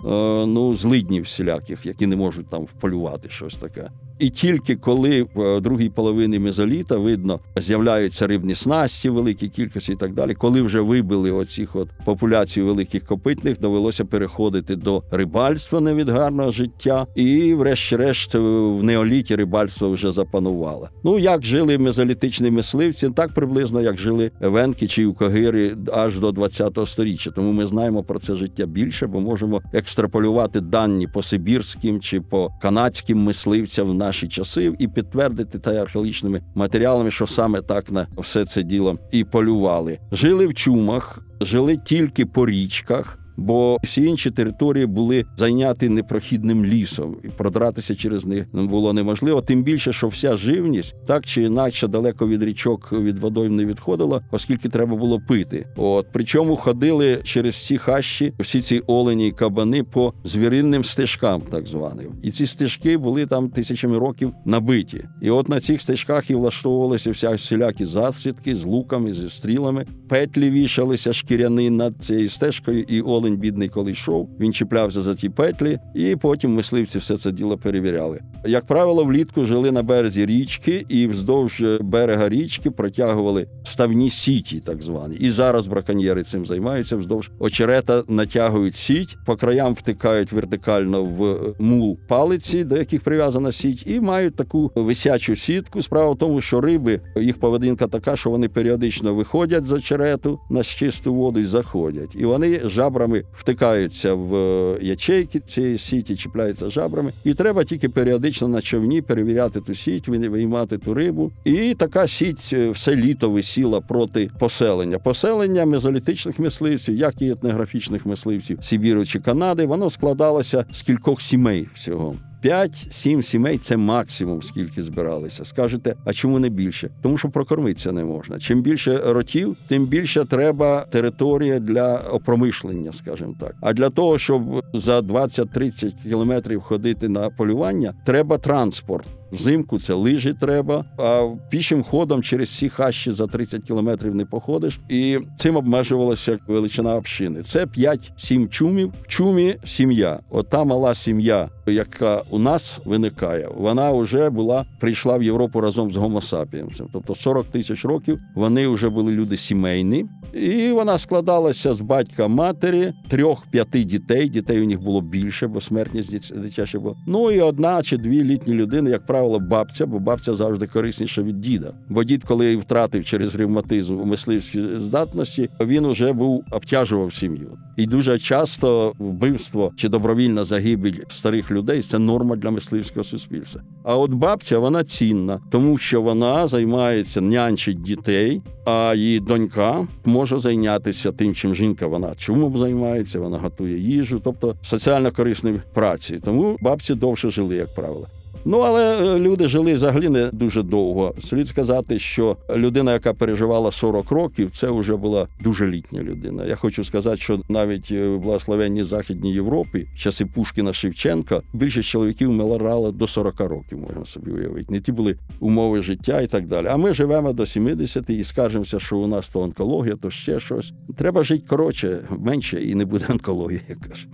ну, 0.46 0.76
злиднів 0.76 1.22
всіляких, 1.22 1.86
які 1.86 2.06
не 2.06 2.16
можуть 2.16 2.50
там 2.50 2.62
вполювати 2.62 3.28
щось 3.28 3.54
таке. 3.54 3.90
І 4.18 4.30
тільки 4.30 4.76
коли 4.76 5.26
в 5.34 5.40
е, 5.42 5.60
другій 5.60 5.88
половині 5.88 6.38
мезоліта 6.38 6.96
видно 6.96 7.40
з'являються 7.56 8.26
рибні 8.26 8.54
снасті 8.54 9.08
в 9.10 9.14
великій 9.14 9.48
кількості 9.48 9.92
і 9.92 9.96
так 9.96 10.12
далі. 10.12 10.34
Коли 10.34 10.62
вже 10.62 10.80
вибили 10.80 11.30
оцих 11.30 11.76
от 11.76 11.88
популяцій 12.04 12.62
великих 12.62 13.04
копитних, 13.04 13.60
довелося 13.60 14.04
переходити 14.04 14.76
до 14.76 15.02
рибальства 15.10 15.80
невідгарного 15.80 16.52
життя, 16.52 17.06
і, 17.14 17.54
врешті-решт, 17.54 18.34
е, 18.34 18.38
в 18.38 18.82
неоліті 18.82 19.36
рибальство 19.36 19.90
вже 19.90 20.12
запанувало. 20.12 20.88
Ну 21.04 21.18
як 21.18 21.44
жили 21.44 21.78
мезолітичні 21.78 22.50
мисливці, 22.50 23.10
так 23.10 23.34
приблизно 23.34 23.80
як 23.80 23.96
жили 23.98 24.30
венки 24.40 24.86
чи 24.86 25.02
юкагири 25.02 25.76
аж 25.92 26.18
до 26.18 26.30
20-го 26.30 26.86
сторіччя. 26.86 27.30
Тому 27.30 27.52
ми 27.52 27.66
знаємо 27.66 28.02
про 28.02 28.18
це 28.18 28.34
життя 28.34 28.66
більше, 28.66 29.06
бо 29.06 29.20
можемо 29.20 29.62
екстраполювати 29.72 30.60
дані 30.60 31.06
по 31.06 31.22
сибірським 31.22 32.00
чи 32.00 32.20
по 32.20 32.50
канадським 32.62 33.18
мисливцям 33.18 33.90
в 33.90 33.94
наші 34.08 34.28
часи 34.28 34.72
і 34.78 34.88
підтвердити 34.88 35.58
та 35.58 35.74
археологічними 35.74 36.40
матеріалами, 36.54 37.10
що 37.10 37.26
саме 37.26 37.62
так 37.62 37.92
на 37.92 38.06
все 38.18 38.44
це 38.44 38.62
діло 38.62 38.98
і 39.12 39.24
полювали. 39.24 39.98
Жили 40.12 40.46
в 40.46 40.54
чумах, 40.54 41.18
жили 41.40 41.76
тільки 41.76 42.26
по 42.26 42.46
річках. 42.46 43.18
Бо 43.38 43.78
всі 43.82 44.04
інші 44.04 44.30
території 44.30 44.86
були 44.86 45.24
зайняті 45.36 45.88
непрохідним 45.88 46.64
лісом, 46.64 47.16
і 47.24 47.28
продратися 47.28 47.94
через 47.94 48.26
них 48.26 48.46
було 48.52 48.92
неможливо. 48.92 49.42
Тим 49.42 49.62
більше, 49.62 49.92
що 49.92 50.08
вся 50.08 50.36
живність 50.36 50.94
так 51.06 51.26
чи 51.26 51.42
інакше 51.42 51.88
далеко 51.88 52.28
від 52.28 52.42
річок 52.42 52.92
від 52.92 53.18
водойм 53.18 53.56
не 53.56 53.64
відходила, 53.64 54.22
оскільки 54.30 54.68
треба 54.68 54.96
було 54.96 55.20
пити. 55.28 55.66
От 55.76 56.06
причому 56.12 56.56
ходили 56.56 57.20
через 57.24 57.66
ці 57.66 57.78
хащі 57.78 58.32
всі 58.38 58.60
ці 58.60 58.82
олені 58.86 59.28
і 59.28 59.32
кабани 59.32 59.82
по 59.82 60.12
звіринним 60.24 60.84
стежкам, 60.84 61.40
так 61.50 61.66
званим. 61.66 62.12
І 62.22 62.30
ці 62.30 62.46
стежки 62.46 62.96
були 62.96 63.26
там 63.26 63.48
тисячами 63.48 63.98
років 63.98 64.32
набиті. 64.44 65.04
І 65.22 65.30
от 65.30 65.48
на 65.48 65.60
цих 65.60 65.82
стежках 65.82 66.30
і 66.30 66.34
влаштовувалися 66.34 67.10
вся 67.10 67.30
всілякі 67.30 67.84
засідки 67.84 68.56
з 68.56 68.64
луками, 68.64 69.14
зі 69.14 69.30
стрілами. 69.30 69.86
Петлі 70.08 70.50
вішалися 70.50 71.12
шкіряни 71.12 71.70
над 71.70 71.94
цією 71.96 72.28
стежкою, 72.28 72.82
і 72.88 73.00
олень 73.28 73.40
бідний, 73.40 73.68
коли 73.68 73.92
йшов, 73.92 74.28
він 74.40 74.52
чіплявся 74.52 75.02
за 75.02 75.14
ті 75.14 75.28
петлі, 75.28 75.78
і 75.94 76.16
потім 76.16 76.54
мисливці 76.54 76.98
все 76.98 77.16
це 77.16 77.32
діло 77.32 77.56
перевіряли. 77.56 78.20
Як 78.46 78.66
правило, 78.66 79.04
влітку 79.04 79.44
жили 79.44 79.70
на 79.70 79.82
березі 79.82 80.26
річки, 80.26 80.84
і 80.88 81.06
вздовж 81.06 81.62
берега 81.80 82.28
річки 82.28 82.70
протягували 82.70 83.46
ставні 83.64 84.10
сіті, 84.10 84.60
так 84.60 84.82
звані. 84.82 85.16
І 85.16 85.30
зараз 85.30 85.66
браконьєри 85.66 86.22
цим 86.22 86.46
займаються. 86.46 86.96
Вздовж 86.96 87.30
очерета 87.38 88.02
натягують 88.08 88.76
сіть, 88.76 89.16
по 89.26 89.36
краям 89.36 89.74
втикають 89.74 90.32
вертикально 90.32 91.04
в 91.04 91.36
мул 91.58 91.98
палиці, 92.08 92.64
до 92.64 92.76
яких 92.76 93.00
прив'язана 93.00 93.52
сіть, 93.52 93.82
і 93.86 94.00
мають 94.00 94.36
таку 94.36 94.72
висячу 94.74 95.36
сітку. 95.36 95.82
Справа 95.82 96.10
в 96.10 96.18
тому, 96.18 96.40
що 96.40 96.60
риби 96.60 97.00
їх 97.16 97.40
поведінка 97.40 97.86
така, 97.86 98.16
що 98.16 98.30
вони 98.30 98.48
періодично 98.48 99.14
виходять 99.14 99.66
з 99.66 99.72
очерету 99.72 100.38
на 100.50 100.62
чисту 100.62 101.14
воду 101.14 101.40
і 101.40 101.44
заходять. 101.44 102.14
І 102.14 102.24
вони 102.24 102.60
жабрами 102.64 103.17
втикаються 103.38 104.14
в 104.14 104.34
е, 104.36 104.78
ячейки 104.82 105.40
цієї 105.40 105.78
сіті, 105.78 106.16
чіпляються 106.16 106.70
жабрами. 106.70 107.12
І 107.24 107.34
треба 107.34 107.64
тільки 107.64 107.88
періодично 107.88 108.48
на 108.48 108.60
човні 108.62 109.02
перевіряти 109.02 109.60
ту 109.60 109.74
сіть, 109.74 110.08
ви- 110.08 110.28
виймати 110.28 110.78
ту 110.78 110.94
рибу. 110.94 111.30
І 111.44 111.74
така 111.78 112.08
сіть 112.08 112.50
е, 112.52 112.70
все 112.70 112.96
літо 112.96 113.30
висіла 113.30 113.80
проти 113.80 114.30
поселення. 114.38 114.98
Поселення 114.98 115.66
мезолітичних 115.66 116.38
мисливців, 116.38 116.94
як 116.96 117.22
і 117.22 117.30
етнографічних 117.30 118.06
мисливців 118.06 118.58
Сибіру 118.62 119.06
чи 119.06 119.20
Канади, 119.20 119.66
воно 119.66 119.90
складалося 119.90 120.64
з 120.72 120.82
кількох 120.82 121.22
сімей 121.22 121.68
всього. 121.74 122.14
5-7 122.44 123.22
сімей 123.22 123.58
це 123.58 123.76
максимум, 123.76 124.42
скільки 124.42 124.82
збиралися. 124.82 125.44
Скажете, 125.44 125.94
а 126.04 126.12
чому 126.12 126.38
не 126.38 126.48
більше? 126.48 126.90
Тому 127.02 127.18
що 127.18 127.28
прокормитися 127.30 127.92
не 127.92 128.04
можна. 128.04 128.38
Чим 128.38 128.62
більше 128.62 128.98
ротів, 129.06 129.56
тим 129.68 129.86
більше 129.86 130.24
треба 130.24 130.86
територія 130.90 131.58
для 131.58 131.96
опромишлення, 131.96 132.92
скажімо 132.92 133.34
так. 133.40 133.54
А 133.60 133.72
для 133.72 133.90
того, 133.90 134.18
щоб 134.18 134.64
за 134.74 135.00
20-30 135.00 135.92
кілометрів 136.02 136.60
ходити 136.60 137.08
на 137.08 137.30
полювання, 137.30 137.94
треба 138.04 138.38
транспорт. 138.38 139.08
Взимку 139.32 139.78
це 139.78 139.94
лижі 139.94 140.34
треба, 140.40 140.84
а 140.98 141.28
пішим 141.50 141.82
ходом 141.82 142.22
через 142.22 142.48
всі 142.48 142.68
хащі 142.68 143.12
за 143.12 143.26
30 143.26 143.62
кілометрів 143.62 144.14
не 144.14 144.24
походиш. 144.24 144.80
І 144.88 145.18
цим 145.38 145.56
обмежувалася 145.56 146.38
величина 146.46 146.94
общини. 146.94 147.42
Це 147.42 147.64
5-7 147.64 148.48
чумів. 148.48 148.92
В 149.02 149.06
чумі 149.06 149.56
сім'я. 149.64 150.20
Ота 150.30 150.64
мала 150.64 150.94
сім'я, 150.94 151.48
яка 151.70 152.22
у 152.30 152.38
нас 152.38 152.80
виникає, 152.84 153.48
вона 153.56 153.92
вже 153.92 154.30
була 154.30 154.64
прийшла 154.80 155.16
в 155.16 155.22
Європу 155.22 155.60
разом 155.60 155.92
з 155.92 155.96
Гомо 155.96 156.20
сапіенсом. 156.20 156.88
Тобто 156.92 157.14
40 157.14 157.46
тисяч 157.46 157.84
років 157.84 158.18
вони 158.34 158.68
вже 158.68 158.88
були 158.88 159.12
люди 159.12 159.36
сімейні, 159.36 160.06
і 160.34 160.70
вона 160.72 160.98
складалася 160.98 161.74
з 161.74 161.80
батька 161.80 162.28
матері, 162.28 162.92
трьох-п'яти 163.08 163.84
дітей. 163.84 164.28
Дітей 164.28 164.62
у 164.62 164.66
них 164.66 164.80
було 164.80 165.00
більше, 165.00 165.46
бо 165.46 165.60
смертність 165.60 166.12
дит- 166.14 166.40
дитяча 166.40 166.78
була. 166.78 166.94
Ну 167.06 167.30
і 167.30 167.40
одна 167.40 167.82
чи 167.82 167.96
дві 167.96 168.24
літні 168.24 168.54
людини, 168.54 168.90
як 168.90 169.06
правило, 169.06 169.38
бабця, 169.40 169.86
бо 169.86 169.98
бабця 169.98 170.34
завжди 170.34 170.66
корисніша 170.66 171.22
від 171.22 171.40
діда. 171.40 171.72
Бо 171.88 172.04
дід, 172.04 172.24
коли 172.24 172.56
втратив 172.56 173.04
через 173.04 173.34
ревматизм 173.34 173.94
мисливські 174.04 174.60
здатності, 174.76 175.48
він 175.60 175.84
уже 175.84 176.12
був 176.12 176.44
обтяжував 176.50 177.12
сім'ю. 177.12 177.58
І 177.76 177.86
дуже 177.86 178.18
часто 178.18 178.92
вбивство 178.98 179.72
чи 179.76 179.88
добровільна 179.88 180.44
загибель 180.44 180.94
старих 181.08 181.50
людей 181.50 181.57
це 181.82 181.98
норма 181.98 182.36
для 182.36 182.50
мисливського 182.50 183.04
суспільства. 183.04 183.62
А 183.84 183.96
от 183.96 184.10
бабця 184.10 184.58
вона 184.58 184.84
цінна, 184.84 185.40
тому 185.50 185.78
що 185.78 186.02
вона 186.02 186.48
займається 186.48 187.20
нянчить 187.20 187.82
дітей, 187.82 188.42
а 188.64 188.94
її 188.96 189.20
донька 189.20 189.86
може 190.04 190.38
зайнятися 190.38 191.12
тим, 191.12 191.34
чим 191.34 191.54
жінка 191.54 191.86
вона 191.86 192.14
чумом 192.14 192.58
займається, 192.58 193.20
вона 193.20 193.38
готує 193.38 193.78
їжу, 193.78 194.20
тобто 194.24 194.54
соціально 194.62 195.12
корисні 195.12 195.60
праці. 195.74 196.20
Тому 196.24 196.56
бабці 196.60 196.94
довше 196.94 197.30
жили, 197.30 197.56
як 197.56 197.74
правило. 197.74 198.06
Ну 198.44 198.58
але 198.58 199.14
е, 199.14 199.18
люди 199.18 199.48
жили 199.48 199.74
взагалі 199.74 200.08
не 200.08 200.30
дуже 200.32 200.62
довго. 200.62 201.14
Слід 201.20 201.48
сказати, 201.48 201.98
що 201.98 202.36
людина, 202.56 202.92
яка 202.92 203.14
переживала 203.14 203.72
40 203.72 204.10
років, 204.10 204.50
це 204.50 204.70
вже 204.70 204.96
була 204.96 205.26
дуже 205.40 205.66
літня 205.66 206.02
людина. 206.02 206.46
Я 206.46 206.56
хочу 206.56 206.84
сказати, 206.84 207.16
що 207.16 207.40
навіть 207.48 207.88
е, 207.90 208.08
в 208.08 208.20
благословенній 208.20 208.84
Західній 208.84 209.32
Європі, 209.32 209.86
часи 209.96 210.26
Пушкіна 210.26 210.72
Шевченка, 210.72 211.42
більшість 211.52 211.88
чоловіків 211.88 212.32
мирали 212.32 212.92
до 212.92 213.06
40 213.06 213.40
років, 213.40 213.78
можна 213.78 214.04
собі 214.04 214.30
уявити. 214.30 214.72
Не 214.72 214.80
ті 214.80 214.92
були 214.92 215.16
умови 215.40 215.82
життя 215.82 216.20
і 216.20 216.26
так 216.26 216.46
далі. 216.46 216.66
А 216.66 216.76
ми 216.76 216.94
живемо 216.94 217.32
до 217.32 217.46
70 217.46 218.10
і 218.10 218.24
скаржимося, 218.24 218.80
що 218.80 218.98
у 218.98 219.06
нас 219.06 219.28
то 219.28 219.40
онкологія, 219.40 219.96
то 219.96 220.10
ще 220.10 220.40
щось. 220.40 220.72
Треба 220.96 221.22
жити 221.22 221.44
коротше, 221.48 221.98
менше, 222.18 222.62
і 222.62 222.74
не 222.74 222.84
буде 222.84 223.04
онкології, 223.10 223.60
як 223.68 223.78
кажуть. 223.78 224.08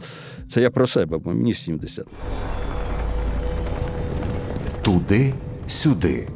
Це 0.49 0.61
я 0.61 0.71
про 0.71 0.87
себе, 0.87 1.19
бо 1.25 1.31
мені 1.31 1.55
70. 1.55 2.07
Туди-сюди. 4.85 6.29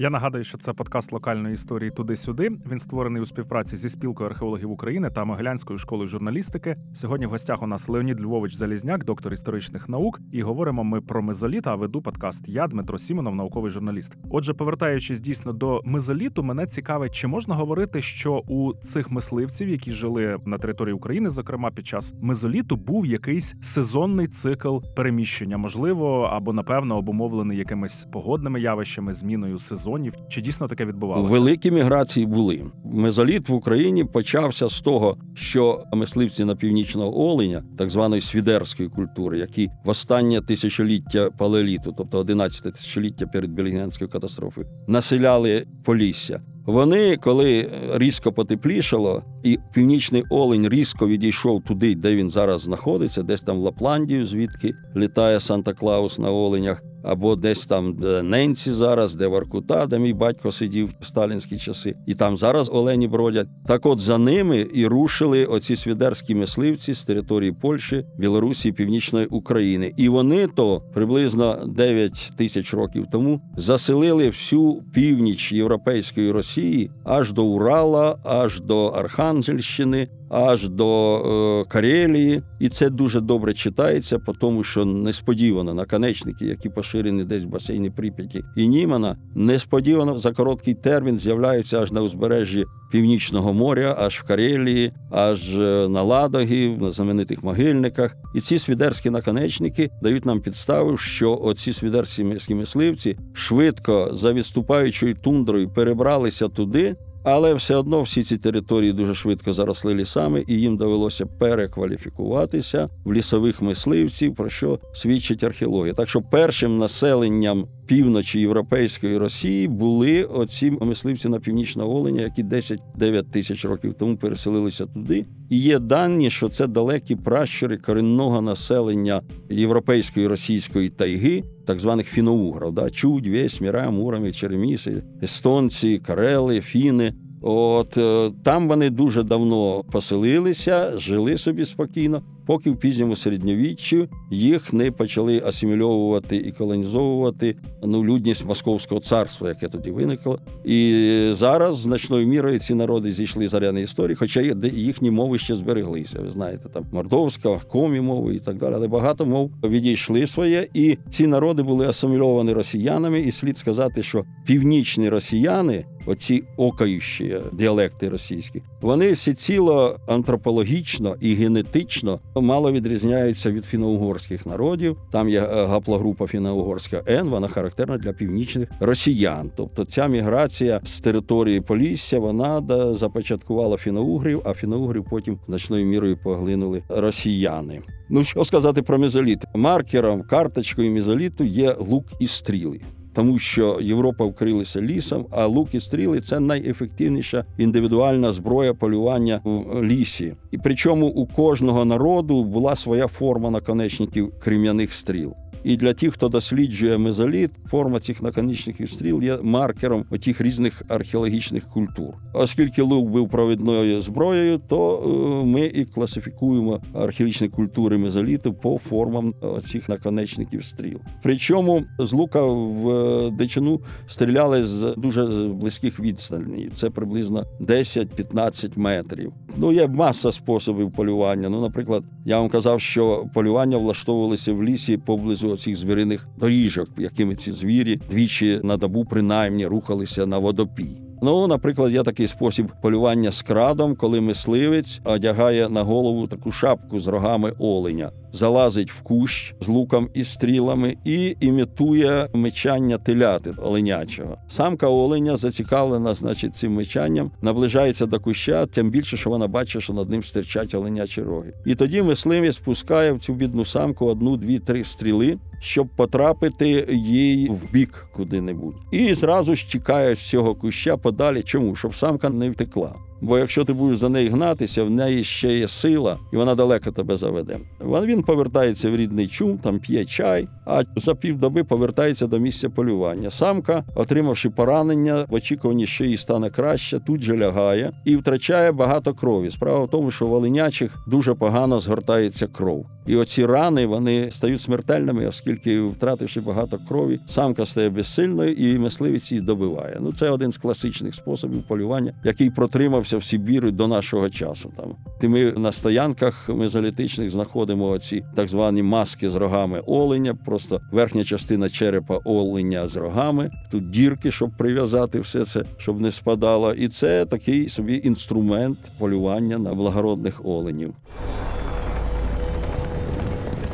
Я 0.00 0.10
нагадую, 0.10 0.44
що 0.44 0.58
це 0.58 0.72
подкаст 0.72 1.12
локальної 1.12 1.54
історії 1.54 1.90
туди-сюди. 1.90 2.48
Він 2.70 2.78
створений 2.78 3.22
у 3.22 3.26
співпраці 3.26 3.76
зі 3.76 3.88
спілкою 3.88 4.30
археологів 4.30 4.70
України 4.70 5.10
та 5.14 5.24
Могилянською 5.24 5.78
школою 5.78 6.08
журналістики. 6.08 6.74
Сьогодні 6.94 7.26
в 7.26 7.30
гостях 7.30 7.62
у 7.62 7.66
нас 7.66 7.88
Леонід 7.88 8.20
Львович 8.20 8.54
Залізняк, 8.54 9.04
доктор 9.04 9.32
історичних 9.32 9.88
наук, 9.88 10.20
і 10.32 10.42
говоримо 10.42 10.84
ми 10.84 11.00
про 11.00 11.22
мезоліт, 11.22 11.66
а 11.66 11.74
веду 11.74 12.02
подкаст. 12.02 12.48
Я 12.48 12.66
Дмитро 12.66 12.98
Сімонов, 12.98 13.34
науковий 13.34 13.70
журналіст. 13.70 14.12
Отже, 14.30 14.54
повертаючись 14.54 15.20
дійсно 15.20 15.52
до 15.52 15.80
мезоліту, 15.84 16.42
мене 16.42 16.66
цікавить, 16.66 17.14
чи 17.14 17.26
можна 17.26 17.54
говорити, 17.54 18.02
що 18.02 18.42
у 18.48 18.72
цих 18.74 19.10
мисливців, 19.10 19.68
які 19.68 19.92
жили 19.92 20.36
на 20.46 20.58
території 20.58 20.94
України, 20.94 21.30
зокрема 21.30 21.70
під 21.70 21.86
час 21.86 22.22
мезоліту, 22.22 22.76
був 22.76 23.06
якийсь 23.06 23.54
сезонний 23.62 24.26
цикл 24.26 24.76
переміщення, 24.96 25.56
можливо, 25.56 26.22
або 26.22 26.52
напевно 26.52 26.98
обумовлений 26.98 27.58
якимись 27.58 28.04
погодними 28.04 28.60
явищами, 28.60 29.14
зміною 29.14 29.58
сезонів. 29.90 30.14
Чи 30.28 30.40
дійсно 30.40 30.68
таке 30.68 30.84
відбувалося? 30.84 31.32
Великі 31.32 31.70
міграції 31.70 32.26
були. 32.26 32.60
Мезоліт 32.84 33.48
в 33.48 33.54
Україні 33.54 34.04
почався 34.04 34.68
з 34.68 34.80
того, 34.80 35.16
що 35.34 35.84
мисливці 35.92 36.44
на 36.44 36.56
північного 36.56 37.20
оленя, 37.20 37.62
так 37.78 37.90
званої 37.90 38.22
свідерської 38.22 38.88
культури, 38.88 39.38
які 39.38 39.68
в 39.84 39.88
останнє 39.88 40.40
тисячоліття 40.40 41.28
палеоліту, 41.38 41.94
тобто 41.96 42.18
11 42.18 42.62
тисячоліття 42.74 43.26
перед 43.26 43.50
Білігнянською 43.50 44.10
катастрофою, 44.10 44.66
населяли 44.86 45.66
Полісся. 45.84 46.40
Вони, 46.66 47.16
коли 47.16 47.70
різко 47.94 48.32
потеплішало, 48.32 49.22
і 49.42 49.58
північний 49.74 50.24
олень 50.30 50.68
різко 50.68 51.08
відійшов 51.08 51.62
туди, 51.62 51.94
де 51.94 52.16
він 52.16 52.30
зараз 52.30 52.60
знаходиться, 52.60 53.22
десь 53.22 53.40
там 53.40 53.58
в 53.58 53.60
Лапландію, 53.60 54.26
звідки 54.26 54.72
літає 54.96 55.40
Санта 55.40 55.72
Клаус 55.72 56.18
на 56.18 56.30
оленях, 56.30 56.82
або 57.02 57.36
десь 57.36 57.66
там 57.66 57.92
де 57.92 58.22
Ненці 58.22 58.72
зараз, 58.72 59.14
де 59.14 59.26
Воркута, 59.26 59.86
де 59.86 59.98
мій 59.98 60.12
батько 60.12 60.52
сидів 60.52 60.90
в 61.00 61.06
сталінські 61.06 61.58
часи, 61.58 61.94
і 62.06 62.14
там 62.14 62.36
зараз 62.36 62.70
олені 62.72 63.08
бродять. 63.08 63.48
Так 63.66 63.86
от 63.86 64.00
за 64.00 64.18
ними 64.18 64.66
і 64.74 64.86
рушили 64.86 65.44
оці 65.44 65.76
свідерські 65.76 66.34
мисливці 66.34 66.94
з 66.94 67.04
території 67.04 67.52
Польщі, 67.52 68.04
Білорусі 68.18 68.68
і 68.68 68.72
Північної 68.72 69.26
України. 69.26 69.92
І 69.96 70.08
вони 70.08 70.46
то 70.46 70.82
приблизно 70.94 71.64
9 71.66 72.32
тисяч 72.36 72.74
років 72.74 73.06
тому 73.12 73.40
заселили 73.56 74.28
всю 74.28 74.82
північ 74.94 75.52
європейської 75.52 76.30
Росії 76.30 76.90
аж 77.04 77.32
до 77.32 77.44
Урала, 77.44 78.16
аж 78.24 78.60
до 78.60 78.86
Архангельщини. 78.86 80.08
Аж 80.30 80.68
до 80.68 81.16
е, 81.16 81.64
Карелії, 81.68 82.42
і 82.60 82.68
це 82.68 82.90
дуже 82.90 83.20
добре 83.20 83.54
читається, 83.54 84.18
тому 84.40 84.64
що 84.64 84.84
несподівано 84.84 85.74
наконечники, 85.74 86.44
які 86.44 86.68
поширені 86.90 87.24
десь 87.24 87.44
в 87.44 87.46
басейні 87.46 87.90
Прип'яті 87.90 88.44
і 88.56 88.68
Німана, 88.68 89.16
несподівано 89.34 90.18
за 90.18 90.32
короткий 90.32 90.74
термін 90.74 91.18
з'являються 91.18 91.82
аж 91.82 91.92
на 91.92 92.02
узбережжі 92.02 92.64
Північного 92.92 93.52
моря, 93.52 93.96
аж 93.98 94.14
в 94.14 94.22
Карелії, 94.26 94.92
аж 95.10 95.56
е, 95.56 95.88
на 95.88 96.02
Ладогі, 96.02 96.68
на 96.80 96.92
знаменитих 96.92 97.42
могильниках. 97.42 98.16
І 98.34 98.40
ці 98.40 98.58
свідерські 98.58 99.10
наконечники 99.10 99.90
дають 100.02 100.26
нам 100.26 100.40
підставу, 100.40 100.96
що 100.96 101.38
оці 101.42 101.72
свідерські 101.72 102.54
мисливці 102.54 103.16
швидко 103.34 104.10
за 104.12 104.32
відступаючою 104.32 105.14
тундрою 105.14 105.68
перебралися 105.68 106.48
туди. 106.48 106.94
Але 107.22 107.54
все 107.54 107.76
одно 107.76 108.02
всі 108.02 108.22
ці 108.22 108.38
території 108.38 108.92
дуже 108.92 109.14
швидко 109.14 109.52
заросли 109.52 109.94
лісами, 109.94 110.44
і 110.48 110.54
їм 110.54 110.76
довелося 110.76 111.26
перекваліфікуватися 111.26 112.88
в 113.04 113.12
лісових 113.12 113.62
мисливців, 113.62 114.34
про 114.34 114.50
що 114.50 114.78
свідчить 114.94 115.44
археологія. 115.44 115.94
Так 115.94 116.08
що 116.08 116.20
першим 116.30 116.78
населенням 116.78 117.66
півночі 117.90 118.40
європейської 118.40 119.18
Росії 119.18 119.68
були 119.68 120.24
оці 120.24 120.70
мисливці 120.70 121.28
на 121.28 121.40
північного 121.40 121.96
оленя, 121.96 122.22
які 122.22 122.44
10-9 122.44 123.22
тисяч 123.30 123.64
років 123.64 123.94
тому 123.98 124.16
переселилися 124.16 124.86
туди. 124.86 125.24
І 125.48 125.58
є 125.58 125.78
дані, 125.78 126.30
що 126.30 126.48
це 126.48 126.66
далекі 126.66 127.16
пращури 127.16 127.76
корінного 127.76 128.40
населення 128.40 129.22
європейської 129.48 130.26
російської 130.26 130.90
тайги, 130.90 131.42
так 131.66 131.80
званих 131.80 132.06
фіноугрів, 132.06 132.72
да? 132.72 132.90
Чудь, 132.90 133.26
Весь, 133.26 133.60
Міра, 133.60 133.90
Муромі, 133.90 134.32
Череміси, 134.32 135.02
естонці, 135.22 135.98
карели, 135.98 136.60
фіни. 136.60 137.14
От 137.42 137.96
е, 137.96 138.30
там 138.44 138.68
вони 138.68 138.90
дуже 138.90 139.22
давно 139.22 139.84
поселилися, 139.92 140.98
жили 140.98 141.38
собі 141.38 141.64
спокійно, 141.64 142.22
поки 142.50 142.70
в 142.70 142.76
пізньому 142.76 143.16
середньовіччі 143.16 144.08
їх 144.30 144.72
не 144.72 144.90
почали 144.90 145.42
асимільовувати 145.46 146.36
і 146.36 146.52
колонізовувати 146.52 147.56
ну, 147.82 148.04
людність 148.04 148.44
Московського 148.44 149.00
царства, 149.00 149.48
яке 149.48 149.68
тоді 149.68 149.90
виникло. 149.90 150.38
І 150.64 151.32
зараз 151.34 151.78
значною 151.78 152.26
мірою 152.26 152.58
ці 152.58 152.74
народи 152.74 153.12
зійшли 153.12 153.48
з 153.48 153.54
арени 153.54 153.82
історії, 153.82 154.14
хоча 154.14 154.40
їхні 154.74 155.10
мови 155.10 155.38
ще 155.38 155.56
збереглися. 155.56 156.18
Ви 156.22 156.30
знаєте, 156.30 156.68
там 156.72 156.84
мордовська, 156.92 157.60
комі 157.68 158.00
мови 158.00 158.34
і 158.34 158.38
так 158.38 158.56
далі. 158.56 158.74
Але 158.74 158.88
багато 158.88 159.26
мов 159.26 159.50
відійшли 159.64 160.26
своє, 160.26 160.68
і 160.74 160.98
ці 161.10 161.26
народи 161.26 161.62
були 161.62 161.88
асимільовані 161.88 162.52
росіянами. 162.52 163.20
І 163.20 163.32
слід 163.32 163.58
сказати, 163.58 164.02
що 164.02 164.24
північні 164.46 165.08
росіяни, 165.08 165.84
оці 166.10 166.42
окаючі 166.56 167.36
діалекти 167.52 168.08
російські, 168.08 168.62
вони 168.80 169.12
всеціло 169.12 169.96
антропологічно 170.06 171.16
і 171.20 171.34
генетично 171.34 172.18
мало 172.34 172.72
відрізняються 172.72 173.50
від 173.50 173.64
фіно-угорських 173.64 174.46
народів. 174.48 174.96
Там 175.12 175.28
є 175.28 175.40
е, 175.40 175.66
гаплогрупа 175.66 176.24
фіно-угорська 176.24 177.02
Н, 177.08 177.28
вона 177.28 177.48
характерна 177.48 177.98
для 177.98 178.12
північних 178.12 178.68
росіян. 178.80 179.50
Тобто 179.56 179.84
ця 179.84 180.06
міграція 180.06 180.80
з 180.84 181.00
території 181.00 181.60
Полісся 181.60 182.18
вона 182.18 182.62
започаткувала 182.94 183.76
фіно-угрів, 183.76 184.42
а 184.44 184.54
фіно-угрів 184.54 185.04
потім 185.10 185.38
значною 185.46 185.86
мірою 185.86 186.16
поглинули 186.16 186.82
росіяни. 186.88 187.80
Ну 188.08 188.24
що 188.24 188.44
сказати 188.44 188.82
про 188.82 188.98
мезоліт? 188.98 189.38
Маркером, 189.54 190.22
карточкою 190.22 190.90
мезоліту 190.90 191.44
є 191.44 191.76
лук 191.78 192.04
і 192.20 192.26
стріли. 192.26 192.80
Тому 193.12 193.38
що 193.38 193.78
Європа 193.82 194.24
вкрилася 194.24 194.80
лісом, 194.80 195.26
а 195.30 195.46
лук 195.46 195.74
і 195.74 195.80
стріли 195.80 196.20
це 196.20 196.40
найефективніша 196.40 197.44
індивідуальна 197.58 198.32
зброя 198.32 198.74
полювання 198.74 199.40
в 199.44 199.84
лісі. 199.84 200.34
І 200.50 200.58
причому 200.58 201.06
у 201.06 201.26
кожного 201.26 201.84
народу 201.84 202.44
була 202.44 202.76
своя 202.76 203.06
форма 203.06 203.50
наконечників 203.50 204.32
крем'яних 204.40 204.92
стріл. 204.92 205.34
І 205.64 205.76
для 205.76 205.94
тих, 205.94 206.14
хто 206.14 206.28
досліджує 206.28 206.98
мезоліт, 206.98 207.50
форма 207.66 208.00
цих 208.00 208.22
наконечників 208.22 208.90
стріл 208.90 209.22
є 209.22 209.38
маркером 209.42 210.04
отих 210.10 210.40
різних 210.40 210.82
археологічних 210.88 211.64
культур. 211.64 212.14
Оскільки 212.32 212.82
лук 212.82 213.08
був 213.08 213.28
провідною 213.28 214.00
зброєю, 214.00 214.60
то 214.68 215.02
е, 215.42 215.46
ми 215.46 215.66
і 215.66 215.84
класифікуємо 215.84 216.80
археологічні 216.94 217.48
культури 217.48 217.98
мезоліту 217.98 218.52
по 218.52 218.78
формам 218.78 219.34
цих 219.70 219.88
наконечників 219.88 220.64
стріл. 220.64 220.98
Причому 221.22 221.82
з 221.98 222.12
лука 222.12 222.42
в 222.42 222.90
е, 222.90 222.99
дичину 223.32 223.80
стріляли 224.08 224.64
з 224.64 224.94
дуже 224.96 225.24
близьких 225.48 226.00
відстаней. 226.00 226.70
Це 226.76 226.90
приблизно 226.90 227.46
10-15 227.60 228.70
метрів. 228.76 229.32
Ну, 229.56 229.72
є 229.72 229.86
маса 229.86 230.32
способів 230.32 230.92
полювання. 230.92 231.48
Ну, 231.48 231.60
наприклад, 231.60 232.04
я 232.24 232.40
вам 232.40 232.48
казав, 232.48 232.80
що 232.80 233.24
полювання 233.34 233.76
влаштовувалися 233.76 234.52
в 234.52 234.64
лісі 234.64 234.96
поблизу 234.96 235.56
цих 235.56 235.76
звіриних 235.76 236.28
доріжок, 236.38 236.88
якими 236.98 237.34
ці 237.34 237.52
звірі 237.52 238.00
двічі 238.10 238.60
на 238.62 238.76
добу 238.76 239.04
принаймні 239.04 239.66
рухалися 239.66 240.26
на 240.26 240.38
водопій. 240.38 240.96
Ну, 241.22 241.46
наприклад, 241.46 241.92
є 241.92 242.02
такий 242.02 242.28
спосіб 242.28 242.72
полювання 242.82 243.32
з 243.32 243.42
крадом, 243.42 243.94
коли 243.94 244.20
мисливець 244.20 245.00
одягає 245.04 245.68
на 245.68 245.82
голову 245.82 246.26
таку 246.26 246.52
шапку 246.52 247.00
з 247.00 247.06
рогами 247.06 247.52
оленя, 247.58 248.10
залазить 248.32 248.92
в 248.92 249.00
кущ 249.00 249.54
з 249.60 249.68
луком 249.68 250.08
і 250.14 250.24
стрілами 250.24 250.96
і 251.04 251.36
імітує 251.40 252.28
мечання 252.34 252.98
теляти 252.98 253.54
оленячого. 253.58 254.36
Самка 254.48 254.88
оленя 254.88 255.36
зацікавлена, 255.36 256.14
значить, 256.14 256.56
цим 256.56 256.72
мечанням, 256.72 257.30
наближається 257.42 258.06
до 258.06 258.20
куща, 258.20 258.66
тим 258.66 258.90
більше, 258.90 259.16
що 259.16 259.30
вона 259.30 259.46
бачить, 259.46 259.82
що 259.82 259.92
над 259.92 260.10
ним 260.10 260.24
стирчать 260.24 260.74
оленячі 260.74 261.22
роги. 261.22 261.52
І 261.66 261.74
тоді 261.74 262.02
мисливець 262.02 262.58
пускає 262.58 263.12
в 263.12 263.20
цю 263.20 263.32
бідну 263.32 263.64
самку 263.64 264.06
одну, 264.06 264.36
дві, 264.36 264.58
три 264.58 264.84
стріли, 264.84 265.38
щоб 265.60 265.88
потрапити 265.96 266.86
їй 266.90 267.48
в 267.48 267.72
бік 267.72 268.06
куди-небудь. 268.12 268.76
І 268.92 269.14
зразу 269.14 269.54
ж 269.54 269.68
тікає 269.68 270.14
з 270.14 270.28
цього 270.28 270.54
куща 270.54 270.96
подалі. 270.96 271.42
Чому? 271.42 271.76
Щоб 271.76 271.94
самка 271.94 272.28
не 272.30 272.50
втекла. 272.50 272.94
Бо 273.20 273.38
якщо 273.38 273.64
ти 273.64 273.72
будеш 273.72 273.98
за 273.98 274.08
нею 274.08 274.30
гнатися, 274.30 274.84
в 274.84 274.90
неї 274.90 275.24
ще 275.24 275.58
є 275.58 275.68
сила, 275.68 276.18
і 276.32 276.36
вона 276.36 276.54
далеко 276.54 276.90
тебе 276.90 277.16
заведе. 277.16 277.58
Він 277.80 278.22
повертається 278.22 278.90
в 278.90 278.96
рідний 278.96 279.28
чум, 279.28 279.58
там 279.58 279.78
п'є 279.78 280.04
чай, 280.04 280.48
а 280.66 280.82
за 280.96 281.14
півдоби 281.14 281.64
повертається 281.64 282.26
до 282.26 282.38
місця 282.38 282.68
полювання. 282.68 283.30
Самка, 283.30 283.84
отримавши 283.94 284.50
поранення, 284.50 285.26
в 285.28 285.34
очікуванні, 285.34 285.86
що 285.86 286.04
їй 286.04 286.16
стане 286.16 286.50
краще, 286.50 287.00
тут 287.00 287.20
же 287.20 287.36
лягає 287.36 287.92
і 288.04 288.16
втрачає 288.16 288.72
багато 288.72 289.14
крові. 289.14 289.50
Справа 289.50 289.84
в 289.84 289.90
тому, 289.90 290.10
що 290.10 290.26
у 290.26 290.32
оленячих 290.32 290.96
дуже 291.06 291.34
погано 291.34 291.80
згортається 291.80 292.46
кров. 292.46 292.86
І 293.06 293.16
оці 293.16 293.46
рани 293.46 293.86
вони 293.86 294.30
стають 294.30 294.60
смертельними, 294.60 295.26
оскільки, 295.26 295.80
втративши 295.80 296.40
багато 296.40 296.78
крові, 296.88 297.20
самка 297.26 297.66
стає 297.66 297.90
безсильною 297.90 298.52
і 298.52 298.78
мисливець 298.78 299.32
її 299.32 299.44
добиває. 299.44 299.98
Ну 300.00 300.12
це 300.12 300.30
один 300.30 300.52
з 300.52 300.58
класичних 300.58 301.14
способів 301.14 301.62
полювання, 301.62 302.14
який 302.24 302.50
протримався 302.50 303.09
в 303.16 303.24
Сибірі 303.24 303.70
до 303.70 303.88
нашого 303.88 304.30
часу. 304.30 304.72
Там 304.76 304.94
і 305.22 305.28
ми 305.28 305.52
на 305.52 305.72
стоянках 305.72 306.48
мезолітичних 306.48 307.30
знаходимо 307.30 307.88
оці 307.88 308.24
так 308.36 308.48
звані 308.48 308.82
маски 308.82 309.30
з 309.30 309.34
рогами 309.34 309.82
оленя, 309.86 310.34
просто 310.34 310.80
верхня 310.92 311.24
частина 311.24 311.70
черепа 311.70 312.18
оленя 312.24 312.88
з 312.88 312.96
рогами. 312.96 313.50
Тут 313.70 313.90
дірки, 313.90 314.30
щоб 314.30 314.50
прив'язати 314.56 315.20
все 315.20 315.44
це, 315.44 315.62
щоб 315.78 316.00
не 316.00 316.12
спадало. 316.12 316.72
І 316.72 316.88
це 316.88 317.26
такий 317.26 317.68
собі 317.68 318.00
інструмент 318.04 318.78
полювання 318.98 319.58
на 319.58 319.74
благородних 319.74 320.46
оленів. 320.46 320.94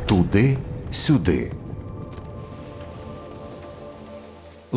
Туди, 0.05 0.57
сюди. 0.91 1.51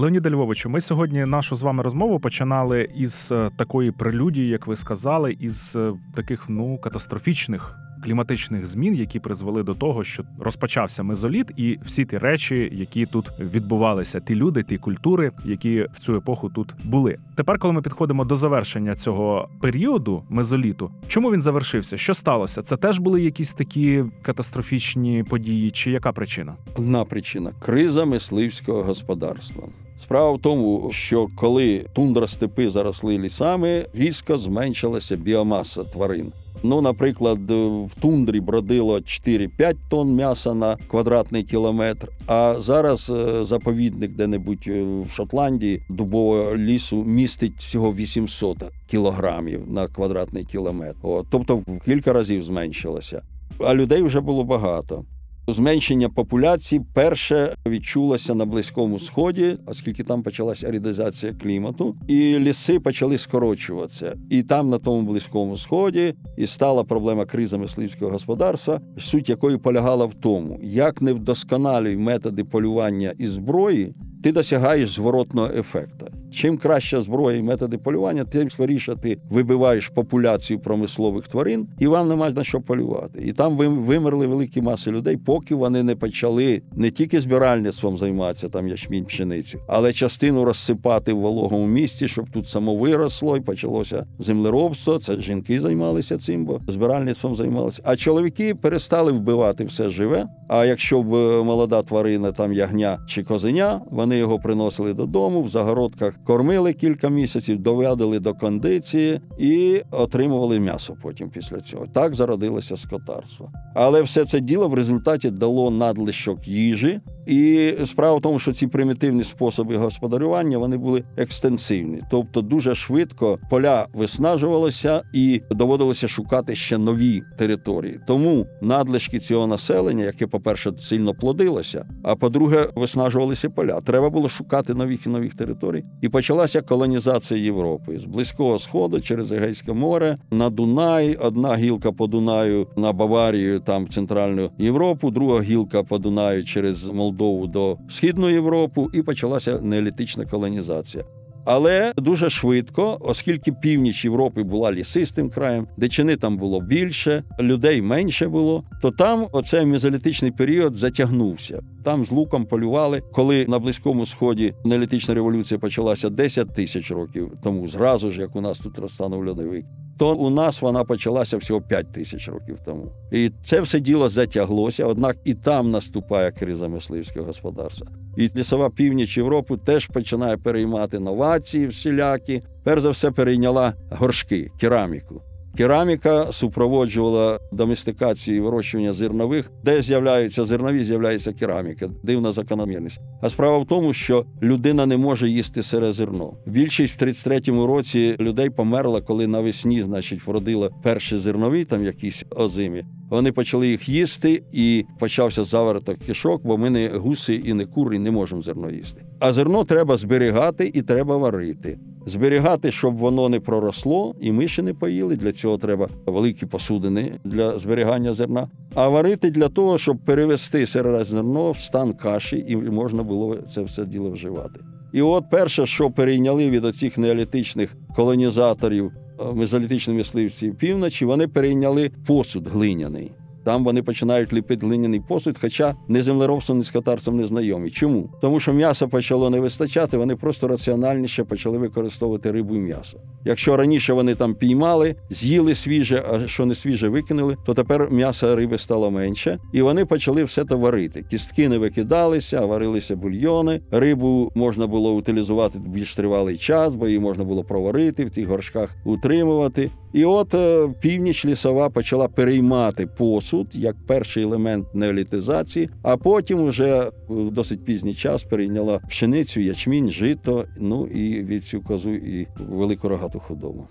Леоніда 0.01 0.31
Львовичу, 0.31 0.71
ми 0.71 0.81
сьогодні 0.81 1.25
нашу 1.25 1.57
з 1.57 1.63
вами 1.63 1.83
розмову 1.83 2.21
починали 2.21 2.89
із 2.97 3.29
е, 3.33 3.51
такої 3.57 3.91
прелюдії, 3.91 4.49
як 4.49 4.67
ви 4.67 4.77
сказали, 4.77 5.37
із 5.41 5.77
е, 5.77 5.93
таких 6.15 6.49
ну 6.49 6.79
катастрофічних 6.79 7.77
кліматичних 8.05 8.67
змін, 8.67 8.95
які 8.95 9.21
призвели 9.21 9.63
до 9.63 9.75
того, 9.75 10.05
що 10.05 10.25
розпочався 10.39 11.03
мезоліт, 11.03 11.51
і 11.57 11.79
всі 11.85 12.05
ті 12.05 12.19
речі, 12.19 12.71
які 12.73 13.07
тут 13.07 13.31
відбувалися, 13.41 14.21
ті 14.21 14.35
люди, 14.35 14.63
ті 14.63 14.79
культури, 14.79 15.33
які 15.45 15.87
в 15.95 15.99
цю 15.99 16.17
епоху 16.17 16.49
тут 16.49 16.75
були. 16.85 17.19
Тепер, 17.35 17.59
коли 17.59 17.75
ми 17.75 17.83
підходимо 17.83 18.25
до 18.25 18.37
завершення 18.37 18.95
цього 18.95 19.49
періоду 19.61 20.23
мезоліту, 20.29 20.91
чому 21.09 21.33
він 21.33 21.41
завершився? 21.41 21.97
Що 21.97 22.15
сталося? 22.15 22.63
Це 22.63 22.77
теж 22.77 22.99
були 22.99 23.23
якісь 23.23 23.53
такі 23.53 24.05
катастрофічні 24.23 25.25
події, 25.31 25.71
чи 25.71 25.91
яка 25.91 26.13
причина? 26.13 26.55
Одна 26.75 27.05
причина 27.05 27.53
криза 27.61 28.05
мисливського 28.05 28.83
господарства. 28.83 29.63
Справа 30.11 30.33
в 30.33 30.39
тому, 30.39 30.91
що 30.93 31.29
коли 31.37 31.87
тундра 31.93 32.27
степи 32.27 32.71
заросли 32.71 33.19
лісами, 33.19 33.87
різко 33.95 34.39
зменшилася 34.39 35.17
біомаса 35.17 35.85
тварин. 35.85 36.33
Ну, 36.63 36.81
наприклад, 36.81 37.39
в 37.85 38.01
тундрі 38.01 38.41
бродило 38.41 38.99
4-5 38.99 39.75
тонн 39.89 40.15
м'яса 40.15 40.55
на 40.55 40.77
квадратний 40.77 41.43
кілометр. 41.43 42.09
А 42.27 42.55
зараз 42.59 43.11
е, 43.11 43.45
заповідник 43.45 44.11
де-небудь 44.11 44.65
е, 44.67 44.83
в 44.83 45.11
Шотландії 45.11 45.83
дубового 45.89 46.57
лісу 46.57 47.05
містить 47.05 47.57
всього 47.59 47.93
800 47.95 48.65
кілограмів 48.91 49.73
на 49.73 49.89
квадратний 49.89 50.45
кілометр. 50.45 50.99
О, 51.03 51.25
тобто 51.31 51.57
в 51.57 51.81
кілька 51.85 52.13
разів 52.13 52.45
зменшилося. 52.45 53.23
А 53.59 53.75
людей 53.75 54.03
вже 54.03 54.21
було 54.21 54.45
багато. 54.45 55.05
Зменшення 55.49 56.09
популяції 56.09 56.83
перше 56.95 57.55
відчулося 57.67 58.35
на 58.35 58.45
Близькому 58.45 58.99
Сході, 58.99 59.57
оскільки 59.67 60.05
там 60.05 60.23
почалася 60.23 60.69
арідизація 60.69 61.33
клімату, 61.33 61.97
і 62.09 62.39
ліси 62.39 62.81
почали 62.81 63.19
скорочуватися. 63.19 64.17
І 64.31 64.43
там, 64.43 64.71
на 64.71 64.79
тому 64.79 65.03
близькому 65.03 65.57
сході, 65.57 66.15
і 66.37 66.47
стала 66.47 66.85
проблема 66.85 67.25
кризи 67.25 67.57
мисливського 67.57 68.11
господарства, 68.11 68.81
суть 68.99 69.29
якої 69.29 69.59
полягала 69.59 70.05
в 70.05 70.15
тому, 70.15 70.61
як 70.63 71.03
не 71.03 71.13
вдосконалюють 71.13 71.99
методи 71.99 72.45
полювання 72.45 73.13
і 73.19 73.29
зброї, 73.29 73.95
ти 74.23 74.33
досягаєш 74.33 74.91
зворотного 74.91 75.51
ефекту. 75.57 76.07
Чим 76.33 76.59
краща 76.59 77.03
зброя 77.03 77.39
і 77.39 77.43
методи 77.43 77.79
полювання, 77.79 78.25
тим 78.25 78.51
скоріше 78.51 78.97
ти 79.03 79.19
вибиваєш 79.31 79.89
популяцію 79.89 80.59
промислових 80.59 81.29
тварин, 81.29 81.69
і 81.79 81.87
вам 81.87 82.09
нема 82.09 82.31
на 82.31 82.45
що 82.45 82.61
полювати. 82.61 83.21
І 83.25 83.33
там 83.33 83.57
вимерли 83.57 84.27
великі 84.27 84.63
маси 84.63 84.91
людей, 84.91 85.17
поки 85.17 85.55
вони 85.55 85.83
не 85.83 85.97
почали 85.97 86.63
не 86.77 86.91
тільки 86.91 87.21
збиральництвом 87.21 87.99
займатися, 87.99 88.49
там 88.49 88.69
ячмінь 88.69 89.05
пшеницю, 89.05 89.59
але 89.69 89.93
частину 89.93 90.45
розсипати 90.45 91.13
в 91.13 91.19
вологому 91.19 91.67
місці, 91.67 92.09
щоб 92.09 92.31
тут 92.31 92.49
само 92.49 92.75
виросло 92.75 93.37
і 93.37 93.41
почалося 93.41 94.07
землеробство. 94.19 94.99
Це 94.99 95.21
жінки 95.21 95.61
займалися 95.61 96.19
цим, 96.19 96.45
бо 96.45 96.61
збиральництвом 96.69 97.37
займалися. 97.37 97.83
А 97.85 97.97
чоловіки 97.97 98.55
перестали 98.55 99.13
вбивати 99.13 99.65
все 99.65 99.91
живе. 99.91 100.27
А 100.49 100.65
якщо 100.65 101.03
б 101.03 101.15
е, 101.15 101.45
молода 101.45 101.83
тварина, 101.83 102.33
там 102.33 102.53
ягня 102.53 102.99
чи 103.09 103.23
козеня, 103.23 103.81
вони 103.91 104.10
його 104.19 104.39
приносили 104.39 104.95
додому 104.95 105.43
в 105.43 105.49
загородках, 105.49 106.19
кормили 106.25 106.73
кілька 106.73 107.09
місяців, 107.09 107.59
доведали 107.59 108.21
до 108.21 108.35
кондиції 108.35 109.21
і 109.39 109.83
отримували 109.91 110.61
м'ясо 110.61 110.97
потім 111.03 111.31
після 111.31 111.61
цього. 111.61 111.87
Так 111.93 112.15
зародилося 112.15 112.77
скотарство. 112.77 113.53
Але 113.75 114.03
все 114.03 114.25
це 114.25 114.41
діло 114.41 114.69
в 114.69 114.75
результаті 114.75 115.31
дало 115.31 115.71
надлишок 115.71 116.49
їжі. 116.49 117.01
І 117.27 117.75
справа 117.85 118.17
в 118.17 118.21
тому, 118.21 118.39
що 118.39 118.53
ці 118.53 118.67
примітивні 118.67 119.25
способи 119.25 119.77
господарювання 119.77 120.59
вони 120.59 120.77
були 120.77 121.03
екстенсивні, 121.17 122.03
тобто 122.11 122.41
дуже 122.41 122.75
швидко 122.75 123.39
поля 123.51 123.87
виснажувалися 123.95 125.03
і 125.15 125.43
доводилося 125.51 126.09
шукати 126.09 126.57
ще 126.57 126.79
нові 126.79 127.23
території. 127.39 128.01
Тому 128.07 128.47
надлишки 128.61 129.19
цього 129.19 129.47
населення, 129.47 130.05
яке, 130.05 130.27
по-перше, 130.27 130.73
сильно 130.79 131.15
плодилося, 131.15 131.85
а 132.03 132.17
по-друге, 132.17 132.69
виснажувалися 132.75 133.51
поля. 133.51 133.81
Треба 134.01 134.11
було 134.11 134.29
шукати 134.29 134.75
нових 134.75 135.07
і 135.07 135.09
нових 135.09 135.35
територій. 135.35 135.85
І 136.01 136.09
почалася 136.09 136.63
колонізація 136.63 137.41
Європи 137.41 137.99
з 137.99 138.05
близького 138.05 138.59
сходу 138.59 139.01
через 139.01 139.33
Егейське 139.33 139.73
море 139.73 140.19
на 140.31 140.51
Дунай. 140.51 141.15
Одна 141.15 141.57
гілка 141.57 141.93
по 141.93 142.07
Дунаю 142.07 142.67
на 142.77 142.93
Баварію, 142.93 143.61
там 143.61 143.85
в 143.85 143.89
центральну 143.89 144.51
Європу, 144.59 145.11
друга 145.11 145.43
гілка 145.43 145.83
по 145.83 145.99
Дунаю 145.99 146.45
через 146.45 146.89
Молдову 146.89 147.47
до 147.47 147.79
Східну 147.91 148.31
Європу, 148.31 148.91
і 148.93 149.03
почалася 149.03 149.61
неолітична 149.61 150.27
колонізація. 150.27 151.05
Але 151.45 151.93
дуже 151.97 152.31
швидко, 152.31 152.99
оскільки 153.01 153.53
північ 153.53 154.05
Європи 154.05 154.43
була 154.43 154.73
лісистим 154.73 155.31
краєм, 155.31 155.67
дичини 155.77 156.17
там 156.17 156.37
було 156.37 156.61
більше, 156.61 157.23
людей 157.41 157.83
менше 157.83 158.29
було, 158.29 158.63
то 158.83 158.91
там 158.91 159.27
оцей 159.33 159.67
мезолітичний 159.67 160.31
період 160.31 160.75
затягнувся. 160.75 161.63
Там 161.85 162.05
з 162.05 162.11
луком 162.11 162.47
полювали, 162.47 163.03
коли 163.13 163.47
на 163.49 163.59
близькому 163.59 164.07
сході 164.07 164.55
неолітична 164.65 165.15
революція 165.15 165.61
почалася 165.61 166.11
10 166.11 166.55
тисяч 166.55 166.91
років 166.91 167.33
тому, 167.43 167.69
зразу 167.69 168.11
ж 168.11 168.21
як 168.21 168.37
у 168.37 168.41
нас 168.41 168.59
тут 168.59 168.79
розтанув 168.79 169.29
льодовик. 169.29 169.65
То 170.01 170.15
у 170.15 170.31
нас 170.31 170.63
вона 170.63 170.85
почалася 170.85 171.37
всього 171.37 171.61
5 171.61 171.93
тисяч 171.93 172.29
років 172.29 172.59
тому. 172.65 172.87
І 173.13 173.31
це 173.45 173.61
все 173.61 173.81
діло 173.81 174.09
затяглося, 174.09 174.85
однак 174.85 175.17
і 175.25 175.35
там 175.35 175.71
наступає 175.71 176.31
криза 176.31 176.69
мисливського 176.69 177.27
господарства. 177.27 177.87
І 178.17 178.31
лісова 178.37 178.71
північ 178.71 179.17
Європи 179.17 179.57
теж 179.65 179.87
починає 179.87 180.37
переймати 180.37 180.99
новації 180.99 181.67
всілякі. 181.67 182.43
Перш 182.65 182.83
за 182.83 182.91
все 182.91 183.11
перейняла 183.11 183.75
горшки, 183.91 184.51
кераміку. 184.61 185.23
Кераміка 185.57 186.33
супроводжувала 186.33 187.39
доместикацію 187.53 188.45
вирощування 188.45 188.93
зернових, 188.93 189.51
де 189.65 189.83
з'являються 189.83 190.45
зернові, 190.45 190.85
з'являється 190.85 191.33
кераміка. 191.33 191.91
Дивна 192.03 192.33
закономірність. 192.33 193.01
А 193.23 193.31
справа 193.31 193.59
в 193.59 193.67
тому, 193.67 193.93
що 193.93 194.25
людина 194.43 194.87
не 194.87 194.97
може 194.97 195.29
їсти 195.29 195.63
сире 195.63 195.93
зерно. 195.93 196.33
Більшість 196.47 197.03
в 197.03 197.05
33-му 197.05 197.67
році 197.67 198.17
людей 198.21 198.51
померла, 198.51 199.01
коли 199.01 199.27
навесні, 199.27 199.83
значить, 199.83 200.27
вродила 200.27 200.71
перші 200.83 201.19
зернові, 201.19 201.65
там 201.65 201.85
якісь 201.85 202.25
озимі. 202.31 202.85
Вони 203.11 203.33
почали 203.33 203.69
їх 203.69 203.89
їсти, 203.89 204.43
і 204.53 204.85
почався 204.99 205.45
завороток 205.45 205.99
кишок, 206.07 206.41
бо 206.45 206.59
ми 206.59 206.71
не 206.71 206.89
гуси 206.89 207.35
і 207.35 207.55
не 207.55 207.67
кури 207.67 207.99
не 207.99 208.11
можемо 208.11 208.43
зерно 208.43 208.71
їсти. 208.71 209.03
А 209.19 209.33
зерно 209.33 209.65
треба 209.65 209.97
зберігати 209.97 210.71
і 210.75 210.83
треба 210.83 211.17
варити. 211.17 211.79
Зберігати, 212.07 212.73
щоб 212.73 212.95
воно 212.95 213.29
не 213.29 213.41
проросло, 213.41 214.15
і 214.21 214.33
миші 214.33 214.63
не 214.63 214.73
поїли. 214.73 215.17
Для 215.17 215.33
цього 215.33 215.59
треба 215.59 215.89
великі 216.07 216.47
посудини 216.47 217.13
для 217.25 217.59
зберігання 217.59 218.15
зерна. 218.15 218.49
А 218.75 218.89
варити 218.89 219.31
для 219.31 219.49
того, 219.49 219.79
щоб 219.79 219.99
перевести 219.99 220.67
сире 220.67 221.05
зерно 221.05 221.53
в 221.53 221.59
стан 221.59 221.93
каші, 221.93 222.45
і 222.49 222.57
можна 222.57 223.03
було 223.03 223.37
це 223.55 223.63
все 223.63 223.85
діло 223.85 224.11
вживати. 224.11 224.61
І 224.93 225.03
от 225.03 225.25
перше, 225.31 225.67
що 225.67 225.91
перейняли 225.91 226.51
від 226.51 226.65
оцих 226.65 226.99
неолітичних 226.99 227.77
колонізаторів 227.97 228.93
мезолітичні 229.35 229.95
мисливці 229.95 230.49
півночі, 230.51 231.05
вони 231.05 231.29
перейняли 231.29 231.91
посуд 232.07 232.49
глиняний. 232.49 233.11
Там 233.45 233.65
вони 233.65 233.83
починають 233.83 234.33
ліпити 234.33 234.67
глиняний 234.67 235.03
посуд, 235.09 235.39
хоча 235.41 235.75
не 235.89 236.03
землеробством, 236.03 236.59
ні 236.59 236.65
скотарством 236.65 237.17
не 237.17 237.27
знайомі. 237.27 237.71
Чому? 237.71 238.09
Тому 238.21 238.41
що 238.41 238.53
м'яса 238.53 238.87
почало 238.87 239.31
не 239.31 239.41
вистачати, 239.41 239.97
вони 239.97 240.17
просто 240.17 240.49
раціональніше 240.49 241.25
почали 241.25 241.59
використовувати 241.59 242.33
рибу 242.33 242.57
і 242.57 242.59
м'ясо. 242.59 242.99
Якщо 243.25 243.57
раніше 243.57 243.93
вони 243.93 244.15
там 244.15 244.35
піймали, 244.35 244.95
з'їли 245.11 245.55
свіже, 245.55 246.05
а 246.13 246.29
що 246.29 246.47
не 246.47 246.55
свіже 246.55 246.89
викинули, 246.89 247.37
то 247.47 247.55
тепер 247.55 247.91
м'яса 247.91 248.37
риби 248.37 248.59
стало 248.59 248.91
менше, 248.91 249.39
і 249.53 249.63
вони 249.63 249.85
почали 249.85 250.25
все 250.25 250.45
це 250.45 250.55
варити. 250.55 251.05
Кістки 251.11 251.49
не 251.49 251.59
викидалися, 251.59 252.41
варилися 252.41 252.97
бульйони. 252.97 253.61
Рибу 253.71 254.33
можна 254.35 254.67
було 254.67 254.95
утилізувати 254.95 255.59
більш 255.59 255.95
тривалий 255.95 256.39
час, 256.39 256.75
бо 256.75 256.87
її 256.87 256.99
можна 256.99 257.25
було 257.25 257.45
проварити 257.45 258.05
в 258.05 258.11
тих 258.11 258.27
горшках, 258.27 258.77
утримувати. 258.85 259.71
І 259.93 260.05
от 260.05 260.35
е, 260.35 260.69
північ 260.81 261.25
лісова 261.25 261.71
почала 261.71 262.09
переймати 262.09 262.87
посуд 262.87 263.47
як 263.53 263.77
перший 263.87 264.23
елемент 264.23 264.75
неолітизації, 264.75 265.69
а 265.83 265.97
потім 265.97 266.41
уже 266.41 266.91
в 267.09 267.31
досить 267.31 267.65
пізній 267.65 267.95
час 267.95 268.23
перейняла 268.23 268.79
пшеницю, 268.79 269.41
ячмінь, 269.41 269.91
жито, 269.91 270.45
ну 270.59 270.87
і 270.87 271.23
від 271.23 271.45
цю 271.45 271.61
козу 271.61 271.91
і 271.91 272.27
велику 272.39 272.89
рогату 272.89 273.21
худобу. 273.21 273.67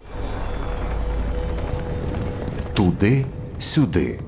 Туди, 2.74 3.26
сюди. 3.60 4.20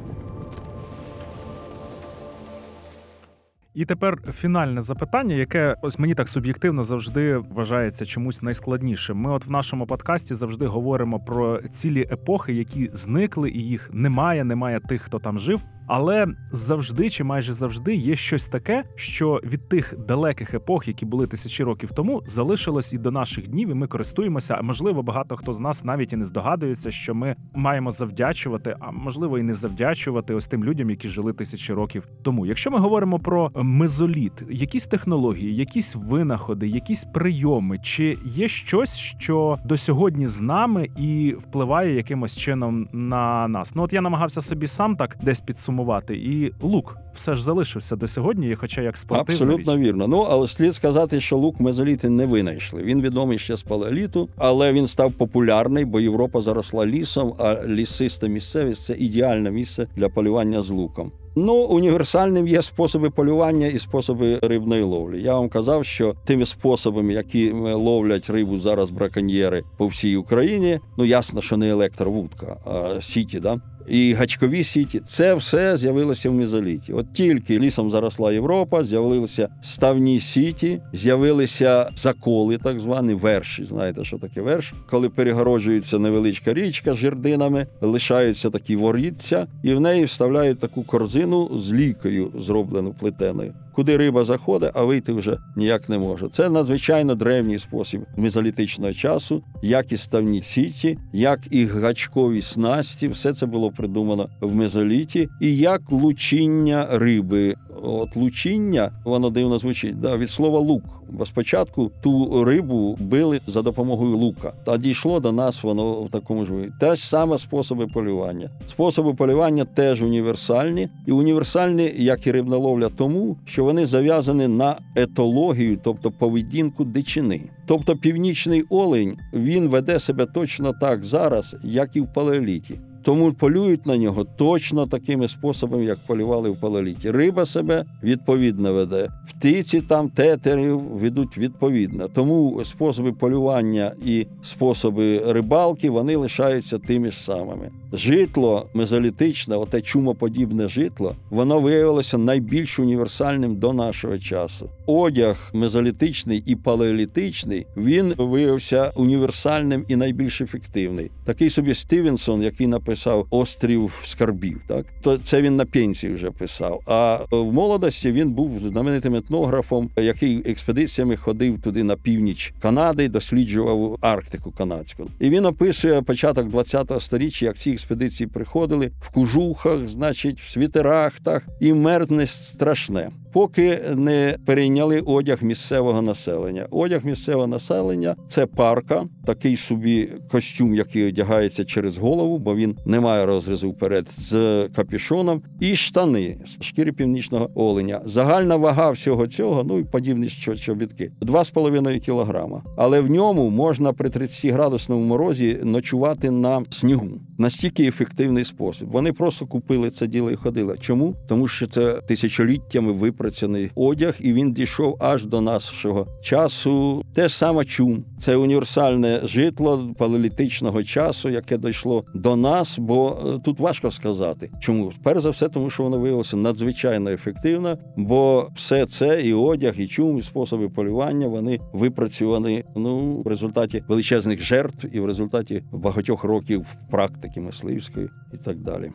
І 3.73 3.85
тепер 3.85 4.17
фінальне 4.33 4.81
запитання, 4.81 5.35
яке 5.35 5.75
ось 5.81 5.99
мені 5.99 6.15
так 6.15 6.29
суб'єктивно 6.29 6.83
завжди 6.83 7.37
вважається 7.37 8.05
чомусь 8.05 8.41
найскладнішим. 8.41 9.17
Ми, 9.17 9.31
от 9.31 9.45
в 9.45 9.51
нашому 9.51 9.85
подкасті, 9.85 10.35
завжди 10.35 10.65
говоримо 10.65 11.19
про 11.19 11.61
цілі 11.61 12.01
епохи, 12.11 12.53
які 12.53 12.89
зникли, 12.93 13.49
і 13.49 13.59
їх 13.59 13.89
немає, 13.93 14.43
немає 14.43 14.79
тих, 14.79 15.01
хто 15.01 15.19
там 15.19 15.39
жив. 15.39 15.61
Але 15.87 16.27
завжди 16.51 17.09
чи 17.09 17.23
майже 17.23 17.53
завжди 17.53 17.95
є 17.95 18.15
щось 18.15 18.47
таке, 18.47 18.83
що 18.95 19.41
від 19.43 19.69
тих 19.69 19.93
далеких 20.07 20.53
епох, 20.53 20.87
які 20.87 21.05
були 21.05 21.27
тисячі 21.27 21.63
років 21.63 21.91
тому, 21.95 22.23
залишилось 22.27 22.93
і 22.93 22.97
до 22.97 23.11
наших 23.11 23.47
днів, 23.47 23.69
і 23.69 23.73
ми 23.73 23.87
користуємося. 23.87 24.55
А 24.59 24.61
можливо, 24.61 25.03
багато 25.03 25.35
хто 25.35 25.53
з 25.53 25.59
нас 25.59 25.83
навіть 25.83 26.13
і 26.13 26.15
не 26.15 26.25
здогадується, 26.25 26.91
що 26.91 27.13
ми 27.13 27.35
маємо 27.55 27.91
завдячувати, 27.91 28.75
а 28.79 28.91
можливо, 28.91 29.39
і 29.39 29.43
не 29.43 29.53
завдячувати 29.53 30.33
ось 30.33 30.47
тим 30.47 30.63
людям, 30.63 30.89
які 30.89 31.09
жили 31.09 31.33
тисячі 31.33 31.73
років 31.73 32.07
тому. 32.23 32.45
Якщо 32.45 32.71
ми 32.71 32.79
говоримо 32.79 33.19
про 33.19 33.51
мезоліт, 33.63 34.43
якісь 34.49 34.85
технології, 34.85 35.55
якісь 35.55 35.95
винаходи, 35.95 36.67
якісь 36.67 37.03
прийоми, 37.03 37.79
чи 37.83 38.17
є 38.25 38.47
щось, 38.47 38.97
що 38.97 39.57
до 39.65 39.77
сьогодні 39.77 40.27
з 40.27 40.39
нами 40.39 40.89
і 40.97 41.35
впливає 41.39 41.95
якимось 41.95 42.37
чином 42.37 42.87
на 42.93 43.47
нас? 43.47 43.75
Ну 43.75 43.83
от 43.83 43.93
я 43.93 44.01
намагався 44.01 44.41
собі 44.41 44.67
сам 44.67 44.95
так 44.95 45.17
десь 45.21 45.39
підсумувати, 45.39 46.15
і 46.15 46.53
лук 46.61 46.97
все 47.15 47.35
ж 47.35 47.43
залишився 47.43 47.95
до 47.95 48.07
сьогодні, 48.07 48.55
хоча 48.55 48.81
як 48.81 48.97
спортивна 48.97 49.33
Абсолютно 49.33 49.77
річ. 49.77 49.85
вірно. 49.85 50.07
Ну 50.07 50.27
але 50.29 50.47
слід 50.47 50.75
сказати, 50.75 51.21
що 51.21 51.37
лук 51.37 51.59
мезоліти 51.59 52.09
не 52.09 52.25
винайшли. 52.25 52.83
Він 52.83 53.01
відомий 53.01 53.39
ще 53.39 53.55
з 53.57 53.63
палеоліту, 53.63 54.29
але 54.37 54.73
він 54.73 54.87
став 54.87 55.13
популярний, 55.13 55.85
бо 55.85 55.99
Європа 55.99 56.41
заросла 56.41 56.85
лісом, 56.85 57.33
а 57.39 57.55
лісиста 57.67 58.27
місцевість 58.27 58.85
це 58.85 58.93
ідеальне 58.93 59.51
місце 59.51 59.87
для 59.95 60.09
полювання 60.09 60.61
з 60.61 60.69
луком. 60.69 61.11
Ну, 61.35 61.53
універсальним 61.55 62.47
є 62.47 62.61
способи 62.61 63.09
полювання 63.09 63.67
і 63.67 63.79
способи 63.79 64.39
рибної 64.41 64.83
ловлі. 64.83 65.21
Я 65.21 65.33
вам 65.33 65.49
казав, 65.49 65.85
що 65.85 66.15
тими 66.25 66.45
способами, 66.45 67.13
які 67.13 67.51
ловлять 67.51 68.29
рибу 68.29 68.59
зараз 68.59 68.89
браконьєри 68.91 69.63
по 69.77 69.87
всій 69.87 70.15
Україні, 70.15 70.79
ну 70.97 71.05
ясно, 71.05 71.41
що 71.41 71.57
не 71.57 71.69
електровудка, 71.69 72.57
а 72.65 73.01
сіті, 73.01 73.39
да. 73.39 73.57
І 73.89 74.13
гачкові 74.13 74.63
сіті, 74.63 75.01
це 75.07 75.35
все 75.35 75.77
з'явилося 75.77 76.29
в 76.29 76.33
мезоліті. 76.33 76.93
От 76.93 77.13
тільки 77.13 77.59
лісом 77.59 77.91
заросла 77.91 78.31
Європа, 78.31 78.83
з'явилися 78.83 79.47
ставні 79.63 80.19
сіті, 80.19 80.79
з'явилися 80.93 81.89
заколи, 81.95 82.57
так 82.57 82.79
звані 82.79 83.13
верші. 83.13 83.65
Знаєте, 83.65 84.05
що 84.05 84.17
таке 84.17 84.41
верш? 84.41 84.73
Коли 84.89 85.09
перегороджується 85.09 85.99
невеличка 85.99 86.53
річка 86.53 86.93
з 86.93 86.97
жердинами, 86.97 87.67
лишаються 87.81 88.49
такі 88.49 88.75
ворітця, 88.75 89.47
і 89.63 89.73
в 89.73 89.79
неї 89.79 90.05
вставляють 90.05 90.59
таку 90.59 90.83
корзину 90.83 91.59
з 91.59 91.71
лікою, 91.71 92.31
зроблену 92.39 92.95
плетеною. 92.99 93.53
Куди 93.75 93.97
риба 93.97 94.23
заходить, 94.23 94.71
а 94.73 94.83
вийти 94.83 95.13
вже 95.13 95.37
ніяк 95.55 95.89
не 95.89 95.97
може. 95.97 96.27
Це 96.33 96.49
надзвичайно 96.49 97.15
древній 97.15 97.59
спосіб 97.59 98.01
мезолітичного 98.17 98.93
часу, 98.93 99.43
як 99.61 99.91
і 99.91 99.97
ставні 99.97 100.43
сіті, 100.43 100.97
як 101.13 101.39
і 101.51 101.65
гачкові 101.65 102.41
снасті. 102.41 103.07
Все 103.07 103.33
це 103.33 103.45
було 103.45 103.71
придумано 103.71 104.29
в 104.41 104.55
мезоліті, 104.55 105.29
і 105.41 105.57
як 105.57 105.91
лучіння 105.91 106.87
риби. 106.91 107.55
От 107.83 108.15
лучіння, 108.15 108.91
воно 109.05 109.29
дивно 109.29 109.59
звучить, 109.59 109.99
да, 109.99 110.17
від 110.17 110.29
слова 110.29 110.59
лук. 110.59 110.83
Бо 111.09 111.25
спочатку 111.25 111.91
ту 112.01 112.43
рибу 112.43 112.97
били 112.99 113.41
за 113.47 113.61
допомогою 113.61 114.17
лука. 114.17 114.53
Та 114.65 114.77
дійшло 114.77 115.19
до 115.19 115.31
нас 115.31 115.63
воно 115.63 115.91
в 115.93 116.09
такому 116.09 116.45
ж 116.45 116.51
вигляді. 116.51 116.73
Те 116.79 116.95
ж 116.95 117.07
саме 117.07 117.37
способи 117.37 117.87
полювання. 117.87 118.49
Способи 118.69 119.13
полювання 119.13 119.65
теж 119.65 120.01
універсальні, 120.01 120.89
і 121.07 121.11
універсальні, 121.11 121.93
як 121.97 122.27
і 122.27 122.31
рибна 122.31 122.57
ловля, 122.57 122.89
тому 122.97 123.37
що 123.45 123.60
вони 123.63 123.85
зав'язані 123.85 124.47
на 124.47 124.79
етологію, 124.95 125.79
тобто 125.83 126.11
поведінку 126.11 126.83
дичини. 126.83 127.41
Тобто 127.65 127.97
північний 127.97 128.63
олень 128.69 129.17
він 129.33 129.67
веде 129.67 129.99
себе 129.99 130.25
точно 130.25 130.73
так 130.73 131.03
зараз, 131.03 131.55
як 131.63 131.95
і 131.95 132.01
в 132.01 132.13
палеоліті. 132.13 132.79
Тому 133.03 133.33
полюють 133.33 133.85
на 133.85 133.97
нього 133.97 134.25
точно 134.37 134.87
такими 134.87 135.27
способами, 135.27 135.85
як 135.85 135.99
полювали 136.07 136.49
в 136.49 136.59
палеоліті. 136.59 137.11
Риба 137.11 137.45
себе 137.45 137.85
відповідно 138.03 138.73
веде. 138.73 139.09
Птиці 139.29 139.81
там 139.81 140.09
тетерів 140.09 140.79
ведуть 140.79 141.37
відповідно. 141.37 142.07
Тому 142.07 142.61
способи 142.65 143.11
полювання 143.11 143.91
і 144.05 144.27
способи 144.43 145.33
рибалки 145.33 145.89
вони 145.89 146.15
лишаються 146.15 146.79
тими 146.79 147.11
ж 147.11 147.23
самими. 147.23 147.69
Житло 147.93 148.69
мезолітичне, 148.73 149.55
оте 149.55 149.81
чумоподібне 149.81 150.67
житло, 150.67 151.15
воно 151.29 151.59
виявилося 151.59 152.17
найбільш 152.17 152.79
універсальним 152.79 153.55
до 153.55 153.73
нашого 153.73 154.17
часу. 154.17 154.69
Одяг 154.85 155.51
мезолітичний 155.53 156.43
і 156.45 156.55
палеолітичний 156.55 157.65
він 157.77 158.13
виявився 158.17 158.91
універсальним 158.95 159.85
і 159.87 159.95
найбільш 159.95 160.41
ефективний. 160.41 161.11
Такий 161.25 161.49
собі 161.49 161.73
Стівенсон, 161.73 162.43
який 162.43 162.67
написав 162.67 162.90
Острів 163.29 163.93
скарбів, 164.03 164.61
так 164.67 164.85
то 165.01 165.17
це 165.17 165.41
він 165.41 165.55
на 165.55 165.65
пенсії 165.65 166.13
вже 166.13 166.31
писав. 166.31 166.81
А 166.87 167.19
в 167.31 167.53
молодості 167.53 168.11
він 168.11 168.31
був 168.31 168.59
знаменитим 168.67 169.15
етнографом, 169.15 169.89
який 169.97 170.51
експедиціями 170.51 171.15
ходив 171.15 171.61
туди 171.61 171.83
на 171.83 171.95
північ 171.95 172.53
Канади, 172.61 173.09
досліджував 173.09 173.97
Арктику 174.01 174.51
канадську. 174.51 175.07
І 175.19 175.29
він 175.29 175.45
описує 175.45 176.01
початок 176.01 176.47
20-го 176.47 176.99
століття, 176.99 177.45
як 177.45 177.57
ці 177.57 177.71
експедиції 177.71 178.27
приходили 178.27 178.91
в 179.01 179.09
кужухах, 179.09 179.87
значить, 179.87 180.41
в 180.41 180.49
світерахтах, 180.49 181.47
і 181.59 181.73
мерзне 181.73 182.27
страшне. 182.27 183.09
Поки 183.33 183.79
не 183.95 184.37
перейняли 184.45 184.99
одяг 184.99 185.43
місцевого 185.43 186.01
населення. 186.01 186.67
Одяг 186.71 187.05
місцевого 187.05 187.47
населення 187.47 188.15
це 188.29 188.45
парка, 188.45 189.07
такий 189.25 189.57
собі 189.57 190.09
костюм, 190.31 190.75
який 190.75 191.07
одягається 191.07 191.65
через 191.65 191.97
голову, 191.97 192.37
бо 192.37 192.55
він 192.55 192.75
не 192.85 192.99
має 192.99 193.25
розрізу 193.25 193.69
вперед 193.69 194.07
з 194.11 194.67
капюшоном, 194.75 195.41
і 195.59 195.75
штани 195.75 196.37
з 196.45 196.63
шкіри 196.63 196.91
північного 196.91 197.49
оленя. 197.55 198.01
Загальна 198.05 198.55
вага 198.55 198.91
всього 198.91 199.27
цього, 199.27 199.63
ну 199.63 199.79
і 199.79 199.83
подібні 199.83 200.27
чобітки, 200.59 201.11
2,5 201.21 201.99
кілограма. 201.99 202.61
Але 202.77 203.01
в 203.01 203.11
ньому 203.11 203.49
можна 203.49 203.93
при 203.93 204.09
30 204.09 204.51
градусному 204.51 205.05
морозі 205.05 205.59
ночувати 205.63 206.31
на 206.31 206.63
снігу. 206.69 207.07
Настільки 207.37 207.83
ефективний 207.83 208.45
спосіб. 208.45 208.87
Вони 208.91 209.13
просто 209.13 209.45
купили 209.45 209.89
це 209.89 210.07
діло 210.07 210.31
і 210.31 210.35
ходили. 210.35 210.77
Чому? 210.79 211.15
Тому 211.27 211.47
що 211.47 211.67
це 211.67 211.93
тисячоліттями 211.93 212.91
випрацяний 213.21 213.71
одяг, 213.75 214.15
і 214.19 214.33
він 214.33 214.53
дійшов 214.53 214.97
аж 214.99 215.25
до 215.25 215.41
нашого 215.41 216.07
часу. 216.23 217.05
Те 217.13 217.27
ж 217.27 217.37
саме 217.37 217.65
чум. 217.65 218.03
Це 218.21 218.35
універсальне 218.35 219.21
житло 219.23 219.93
палеолітичного 219.97 220.83
часу, 220.83 221.29
яке 221.29 221.57
дійшло 221.57 222.03
до 222.13 222.35
нас, 222.35 222.79
бо 222.79 223.17
е, 223.25 223.39
тут 223.45 223.59
важко 223.59 223.91
сказати. 223.91 224.49
Чому? 224.59 224.91
Перш 225.03 225.21
за 225.21 225.29
все, 225.29 225.49
тому 225.49 225.69
що 225.69 225.83
воно 225.83 225.99
виявилося 225.99 226.37
надзвичайно 226.37 227.09
ефективно, 227.09 227.77
бо 227.97 228.49
все 228.55 228.85
це 228.85 229.21
і 229.21 229.33
одяг, 229.33 229.73
і 229.77 229.87
чум, 229.87 230.17
і 230.17 230.21
способи 230.21 230.69
полювання 230.69 231.27
вони 231.27 231.59
випрацьовані 231.73 232.63
ну 232.75 233.21
в 233.25 233.27
результаті 233.27 233.83
величезних 233.87 234.41
жертв 234.41 234.87
і 234.91 234.99
в 234.99 235.05
результаті 235.05 235.63
багатьох 235.71 236.23
років 236.23 236.65
практики 236.91 237.41
мисливської 237.41 238.09
і 238.33 238.37
так 238.37 238.57
далі. 238.57 238.91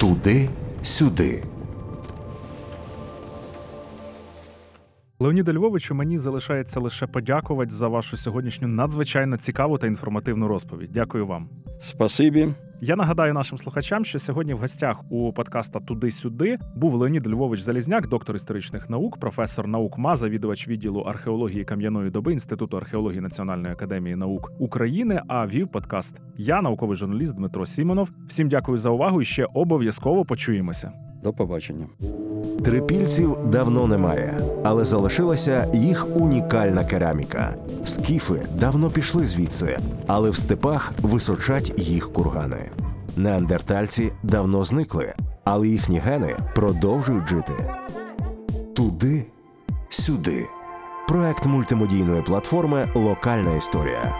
Туди, 0.00 0.48
сюди. 0.82 1.42
Леоніда 5.18 5.52
Львовичу, 5.52 5.94
мені 5.94 6.18
залишається 6.18 6.80
лише 6.80 7.06
подякувати 7.06 7.70
за 7.70 7.88
вашу 7.88 8.16
сьогоднішню 8.16 8.68
надзвичайно 8.68 9.36
цікаву 9.36 9.78
та 9.78 9.86
інформативну 9.86 10.48
розповідь. 10.48 10.90
Дякую 10.92 11.26
вам. 11.26 11.48
Спасибі. 11.82 12.48
Я 12.82 12.96
нагадаю 12.96 13.34
нашим 13.34 13.58
слухачам, 13.58 14.04
що 14.04 14.18
сьогодні 14.18 14.54
в 14.54 14.58
гостях 14.58 15.12
у 15.12 15.32
подкаста 15.32 15.78
Туди-сюди 15.80 16.58
був 16.76 16.94
Леонід 16.94 17.26
Львович 17.26 17.60
Залізняк, 17.60 18.08
доктор 18.08 18.36
історичних 18.36 18.90
наук, 18.90 19.20
професор 19.20 19.66
наук 19.66 19.98
МА, 19.98 20.16
завідувач 20.16 20.68
відділу 20.68 21.00
археології 21.00 21.64
кам'яної 21.64 22.10
доби 22.10 22.32
Інституту 22.32 22.76
археології 22.76 23.20
Національної 23.20 23.72
академії 23.72 24.16
наук 24.16 24.52
України. 24.58 25.22
А 25.28 25.46
вів 25.46 25.68
подкаст 25.68 26.16
я, 26.36 26.62
науковий 26.62 26.96
журналіст 26.96 27.36
Дмитро 27.36 27.66
Сімонов. 27.66 28.08
Всім 28.28 28.48
дякую 28.48 28.78
за 28.78 28.90
увагу 28.90 29.22
і 29.22 29.24
ще 29.24 29.46
обов'язково 29.54 30.24
почуємося. 30.24 30.92
До 31.22 31.32
побачення. 31.32 31.86
Трипільців 32.64 33.36
давно 33.44 33.86
немає, 33.86 34.40
але 34.64 34.84
залишилася 34.84 35.66
їх 35.74 36.06
унікальна 36.16 36.84
кераміка. 36.84 37.54
Скіфи 37.84 38.46
давно 38.58 38.90
пішли 38.90 39.26
звідси, 39.26 39.78
але 40.06 40.30
в 40.30 40.36
степах 40.36 40.92
височать 41.02 41.72
їх 41.76 42.12
кургани. 42.12 42.70
Неандертальці 43.16 44.12
давно 44.22 44.64
зникли, 44.64 45.14
але 45.44 45.68
їхні 45.68 45.98
гени 45.98 46.36
продовжують 46.54 47.28
жити. 47.28 47.52
Туди, 48.76 49.26
сюди. 49.88 50.46
Проект 51.08 51.46
мультимедійної 51.46 52.22
платформи 52.22 52.88
Локальна 52.94 53.56
історія. 53.56 54.16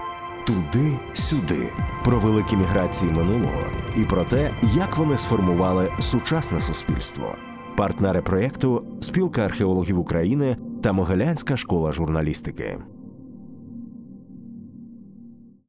Туди, 0.46 0.98
сюди. 1.14 1.68
Про 2.04 2.18
великі 2.18 2.56
міграції 2.56 3.10
минулого 3.10 3.62
і 3.96 4.04
про 4.04 4.24
те, 4.24 4.50
як 4.74 4.96
вони 4.96 5.18
сформували 5.18 5.92
сучасне 6.00 6.60
суспільство. 6.60 7.34
Партнери 7.80 8.22
проєкту 8.22 8.84
Спілка 9.00 9.42
археологів 9.44 9.98
України 9.98 10.56
та 10.82 10.92
Могилянська 10.92 11.56
школа 11.56 11.92
журналістики. 11.92 12.78